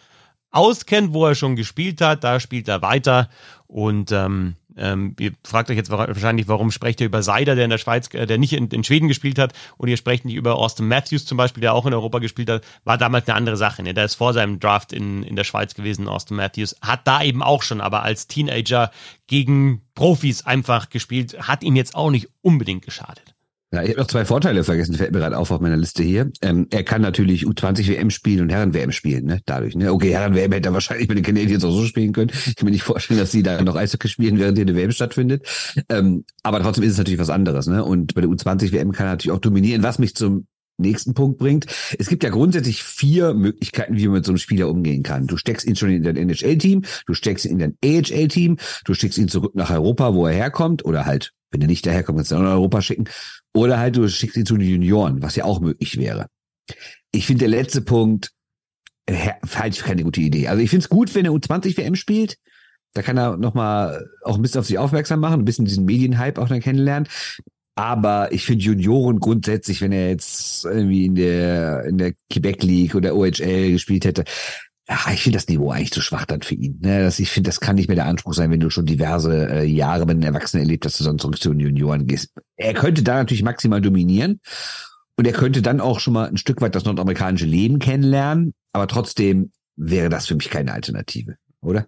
[0.51, 3.29] auskennt, wo er schon gespielt hat, da spielt er weiter.
[3.67, 7.71] Und ähm, ähm, ihr fragt euch jetzt wahrscheinlich, warum sprecht ihr über Seider, der in
[7.71, 10.57] der Schweiz, äh, der nicht in, in, Schweden gespielt hat, und ihr sprecht nicht über
[10.57, 13.83] Austin Matthews zum Beispiel, der auch in Europa gespielt hat, war damals eine andere Sache.
[13.83, 13.95] Ne?
[13.95, 17.43] Der ist vor seinem Draft in, in der Schweiz gewesen, Austin Matthews, hat da eben
[17.43, 18.91] auch schon, aber als Teenager
[19.27, 23.35] gegen Profis einfach gespielt, hat ihm jetzt auch nicht unbedingt geschadet.
[23.71, 26.31] Ja, ich habe noch zwei Vorteile vergessen, fällt mir gerade auf auf meiner Liste hier.
[26.41, 29.41] Ähm, er kann natürlich U20 WM spielen und Herren WM spielen, ne?
[29.45, 29.93] Dadurch, ne?
[29.93, 32.31] Okay, Herren WM hätte er wahrscheinlich mit den Canadiens auch so spielen können.
[32.47, 34.91] Ich kann mir nicht vorstellen, dass sie da noch Eishockey spielen, während hier eine WM
[34.91, 35.47] stattfindet.
[35.91, 37.85] Ähm, aber trotzdem ist es natürlich was anderes, ne?
[37.85, 40.47] Und bei der U20 WM kann er natürlich auch dominieren, was mich zum
[40.79, 41.67] nächsten Punkt bringt.
[41.99, 45.27] Es gibt ja grundsätzlich vier Möglichkeiten, wie man mit so einem Spieler umgehen kann.
[45.27, 49.19] Du steckst ihn schon in dein NHL-Team, du steckst ihn in dein AHL-Team, du steckst
[49.19, 52.37] ihn zurück nach Europa, wo er herkommt, oder halt, wenn er nicht daherkommt, kannst du
[52.37, 53.09] ihn nach Europa schicken.
[53.55, 56.27] Oder halt, du schickst ihn zu den Junioren, was ja auch möglich wäre.
[57.13, 58.31] Ich finde, der letzte Punkt
[59.07, 60.49] äh, halte ich keine gute Idee.
[60.49, 62.37] Also ich finde es gut, wenn er U20-WM spielt.
[62.95, 66.41] Da kann er nochmal auch ein bisschen auf sich aufmerksam machen, ein bisschen diesen Medienhype
[66.41, 67.09] auch dann kennenlernen.
[67.75, 72.95] Aber ich finde Junioren grundsätzlich, wenn er jetzt irgendwie in der, in der Quebec League
[72.97, 74.25] oder OHL gespielt hätte,
[74.89, 76.79] ja, ich finde das Niveau eigentlich zu schwach dann für ihn.
[76.81, 77.03] Ne?
[77.03, 79.65] Das, ich finde, das kann nicht mehr der Anspruch sein, wenn du schon diverse äh,
[79.65, 82.33] Jahre mit einem Erwachsenen erlebt hast, dass du sonst zurück zu den Junioren gehst.
[82.57, 84.41] Er könnte da natürlich maximal dominieren
[85.17, 88.87] und er könnte dann auch schon mal ein Stück weit das nordamerikanische Leben kennenlernen, aber
[88.87, 91.87] trotzdem wäre das für mich keine Alternative, oder?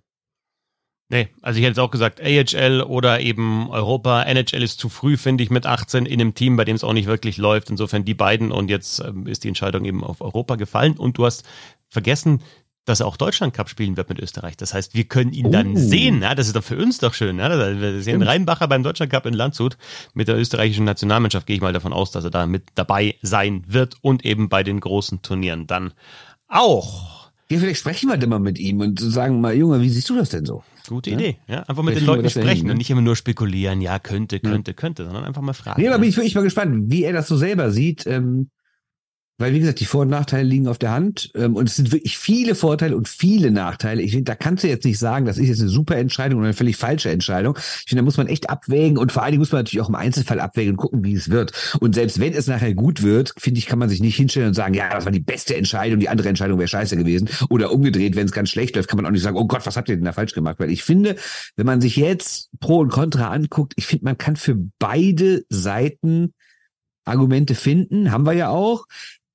[1.12, 4.22] Nee, also ich hätte jetzt auch gesagt, AHL oder eben Europa.
[4.22, 6.92] NHL ist zu früh, finde ich, mit 18 in einem Team, bei dem es auch
[6.92, 7.68] nicht wirklich läuft.
[7.68, 10.96] Insofern die beiden und jetzt ähm, ist die Entscheidung eben auf Europa gefallen.
[10.96, 11.44] Und du hast
[11.88, 12.42] vergessen,
[12.84, 14.56] dass er auch Deutschland Cup spielen wird mit Österreich.
[14.56, 16.22] Das heißt, wir können ihn dann sehen.
[16.22, 17.38] Ja, das ist doch für uns doch schön.
[17.38, 17.50] Ja?
[17.80, 19.76] Wir sehen Rheinbacher beim Deutschland Cup in Landshut
[20.14, 21.46] mit der österreichischen Nationalmannschaft.
[21.46, 24.62] Gehe ich mal davon aus, dass er da mit dabei sein wird und eben bei
[24.62, 25.92] den großen Turnieren dann
[26.48, 27.30] auch.
[27.50, 30.16] Ja, vielleicht sprechen wir dann mal mit ihm und sagen mal, Junge, wie siehst du
[30.16, 30.62] das denn so?
[30.88, 31.16] Gute ja?
[31.16, 31.62] Idee, ja.
[31.64, 32.72] Einfach mit vielleicht den Leuten sprechen hin, ne?
[32.72, 34.74] und nicht immer nur spekulieren, ja, könnte, könnte, ja.
[34.74, 35.80] könnte, sondern einfach mal fragen.
[35.80, 38.06] Nee, aber bin ich wirklich mal gespannt, wie er das so selber sieht.
[38.06, 38.50] Ähm,
[39.40, 41.30] weil, wie gesagt, die Vor- und Nachteile liegen auf der Hand.
[41.34, 44.02] Ähm, und es sind wirklich viele Vorteile und viele Nachteile.
[44.02, 46.48] Ich finde, da kannst du jetzt nicht sagen, das ist jetzt eine super Entscheidung oder
[46.48, 47.56] eine völlig falsche Entscheidung.
[47.56, 49.88] Ich finde, da muss man echt abwägen und vor allen Dingen muss man natürlich auch
[49.88, 51.52] im Einzelfall abwägen und gucken, wie es wird.
[51.80, 54.54] Und selbst wenn es nachher gut wird, finde ich, kann man sich nicht hinstellen und
[54.54, 57.30] sagen, ja, das war die beste Entscheidung, die andere Entscheidung wäre scheiße gewesen.
[57.48, 59.78] Oder umgedreht, wenn es ganz schlecht läuft, kann man auch nicht sagen, oh Gott, was
[59.78, 60.56] habt ihr denn da falsch gemacht?
[60.58, 61.16] Weil ich finde,
[61.56, 66.34] wenn man sich jetzt Pro und Contra anguckt, ich finde, man kann für beide Seiten
[67.04, 68.84] Argumente finden, haben wir ja auch.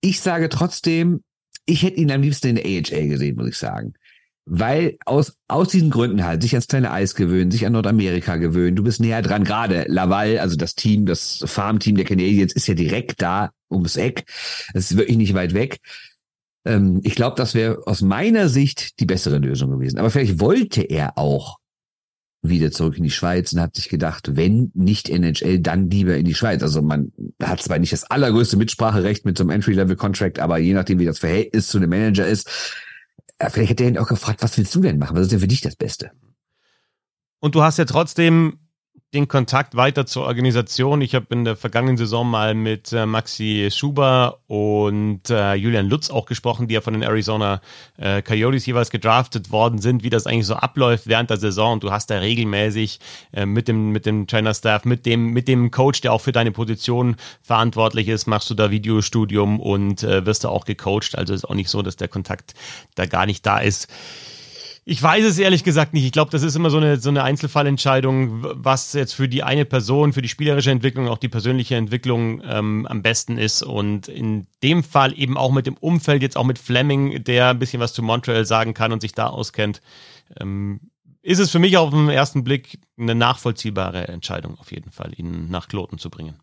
[0.06, 1.24] Ich sage trotzdem,
[1.66, 3.96] ich hätte ihn am liebsten in der AHL gesehen, muss ich sagen.
[4.46, 8.76] Weil aus, aus diesen Gründen halt, sich ans kleine Eis gewöhnen, sich an Nordamerika gewöhnen,
[8.76, 12.76] du bist näher dran, gerade Laval, also das Team, das Farmteam der Canadiens ist ja
[12.76, 14.26] direkt da ums Eck.
[14.76, 15.80] Es ist wirklich nicht weit weg.
[16.66, 19.98] Ähm, ich glaube, das wäre aus meiner Sicht die bessere Lösung gewesen.
[19.98, 21.58] Aber vielleicht wollte er auch
[22.50, 26.26] wieder zurück in die Schweiz und hat sich gedacht, wenn nicht NHL, dann lieber in
[26.26, 26.62] die Schweiz.
[26.64, 31.00] Also man hat zwar nicht das allergrößte Mitspracherecht mit so einem Entry-Level-Contract, aber je nachdem,
[31.00, 32.50] wie das Verhältnis zu dem Manager ist,
[33.38, 35.16] äh, vielleicht hätte er ihn auch gefragt, was willst du denn machen?
[35.16, 36.12] Was ist denn für dich das Beste?
[37.40, 38.60] Und du hast ja trotzdem
[39.14, 41.02] den Kontakt weiter zur Organisation.
[41.02, 46.10] Ich habe in der vergangenen Saison mal mit äh, Maxi Schuber und äh, Julian Lutz
[46.10, 47.62] auch gesprochen, die ja von den Arizona
[47.98, 51.74] äh, Coyotes jeweils gedraftet worden sind, wie das eigentlich so abläuft während der Saison.
[51.74, 53.00] Und du hast da regelmäßig
[53.32, 56.34] äh, mit dem mit dem China Staff, mit dem mit dem Coach, der auch für
[56.34, 61.18] deine Position verantwortlich ist, machst du da Videostudium und äh, wirst da auch gecoacht.
[61.18, 62.54] Also ist auch nicht so, dass der Kontakt
[62.96, 63.88] da gar nicht da ist.
[64.88, 66.06] Ich weiß es ehrlich gesagt nicht.
[66.06, 69.66] Ich glaube, das ist immer so eine, so eine Einzelfallentscheidung, was jetzt für die eine
[69.66, 73.64] Person, für die spielerische Entwicklung, auch die persönliche Entwicklung ähm, am besten ist.
[73.64, 77.60] Und in dem Fall eben auch mit dem Umfeld, jetzt auch mit Fleming, der ein
[77.60, 79.82] bisschen was zu Montreal sagen kann und sich da auskennt,
[80.40, 80.82] ähm,
[81.24, 85.50] ist es für mich auf den ersten Blick eine nachvollziehbare Entscheidung, auf jeden Fall, ihn
[85.50, 86.36] nach Kloten zu bringen.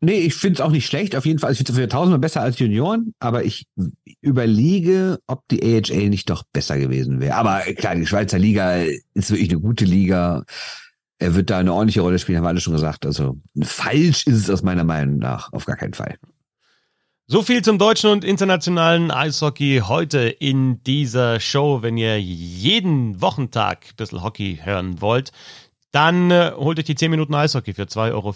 [0.00, 1.16] Nee, ich finde es auch nicht schlecht.
[1.16, 3.66] Auf jeden Fall, ich finde es tausendmal besser als Junioren, aber ich
[4.20, 7.36] überlege, ob die AHL nicht doch besser gewesen wäre.
[7.36, 8.82] Aber klar, die Schweizer Liga
[9.14, 10.44] ist wirklich eine gute Liga.
[11.18, 13.06] er wird da eine ordentliche Rolle spielen, haben wir alle schon gesagt.
[13.06, 16.16] Also falsch ist es aus meiner Meinung nach auf gar keinen Fall.
[17.28, 21.82] So viel zum deutschen und internationalen Eishockey heute in dieser Show.
[21.82, 25.32] Wenn ihr jeden Wochentag ein bisschen Hockey hören wollt,
[25.96, 28.34] dann äh, holt euch die 10 Minuten Eishockey für 2,50 Euro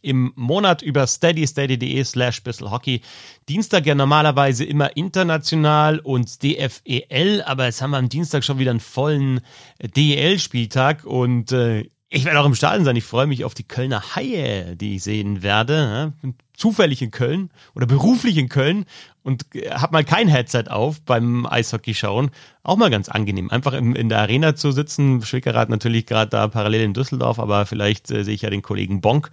[0.00, 3.02] im Monat über steady, steady.de slash Hockey.
[3.46, 8.70] Dienstag ja normalerweise immer international und DFEL, aber jetzt haben wir am Dienstag schon wieder
[8.70, 9.42] einen vollen
[9.82, 12.96] DEL-Spieltag und äh, ich werde auch im Stadion sein.
[12.96, 16.14] Ich freue mich auf die Kölner Haie, die ich sehen werde.
[16.22, 18.86] Bin zufällig in Köln oder beruflich in Köln
[19.24, 22.30] und habe mal kein Headset auf beim Eishockey schauen.
[22.64, 23.50] Auch mal ganz angenehm.
[23.50, 25.20] Einfach in, in der Arena zu sitzen.
[25.20, 29.02] Schwickerrad natürlich gerade da parallel in Düsseldorf, aber vielleicht äh, sehe ich ja den Kollegen
[29.02, 29.30] Bonk.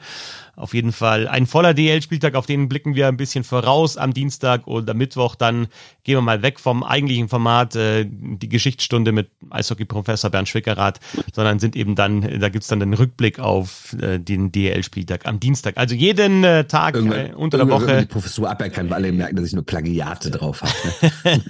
[0.58, 4.68] Auf jeden Fall ein voller DL-Spieltag, auf den blicken wir ein bisschen voraus am Dienstag
[4.68, 5.36] oder Mittwoch.
[5.36, 5.68] Dann
[6.04, 11.00] gehen wir mal weg vom eigentlichen Format, äh, die Geschichtsstunde mit Eishockey-Professor Bernd Schwickerath,
[11.34, 15.78] sondern sind eben dann, da gibt's dann den Rückblick auf äh, den DL-Spieltag am Dienstag.
[15.78, 18.02] Also jeden äh, Tag äh, unter der Woche.
[18.02, 21.42] Die Professur aberkannt, weil alle merken, dass ich nur Plagiate drauf habe.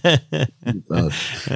[0.64, 1.12] Ne?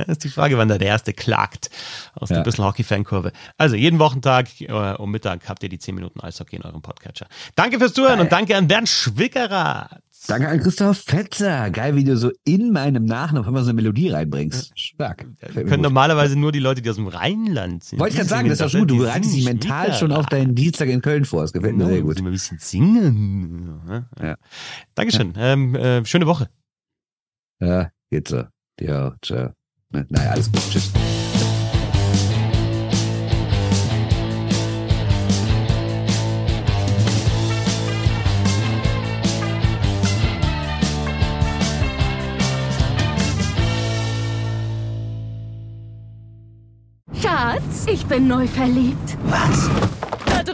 [0.16, 1.70] ist die Frage, wann da der Erste klagt
[2.14, 2.38] aus ja.
[2.38, 3.32] der bisschen Hockey-Fankurve.
[3.58, 7.28] Also jeden Wochentag äh, um Mittag habt ihr die 10 Minuten Eishockey in eurem Podcatcher.
[7.56, 10.02] Danke fürs Zuhören und danke an Bernd Schwickerath.
[10.28, 11.70] Danke an Christoph Fetzer.
[11.70, 14.72] Geil, wie du so in meinem Nachnamen immer so eine Melodie reinbringst.
[14.76, 15.26] Stark.
[15.54, 18.00] Können normalerweise nur die Leute, die aus dem Rheinland sind.
[18.00, 18.90] Wollte ich gerade sagen, das ist doch gut.
[18.90, 21.42] Du bereitest dich mental schon auf deinen Dienstag in Köln vor.
[21.42, 22.18] Das gefällt mir sehr gut.
[22.18, 24.08] Ein bisschen singen.
[24.20, 24.36] Ja.
[24.96, 25.34] Dankeschön.
[25.36, 25.54] Ja.
[25.54, 26.50] Ähm, äh, schöne Woche.
[27.60, 28.46] Ja, geht so.
[28.80, 29.54] Ja, ciao.
[29.92, 30.62] Naja, alles gut.
[30.70, 30.92] Tschüss.
[47.22, 49.18] Schatz, ich bin neu verliebt.
[49.26, 49.95] Was?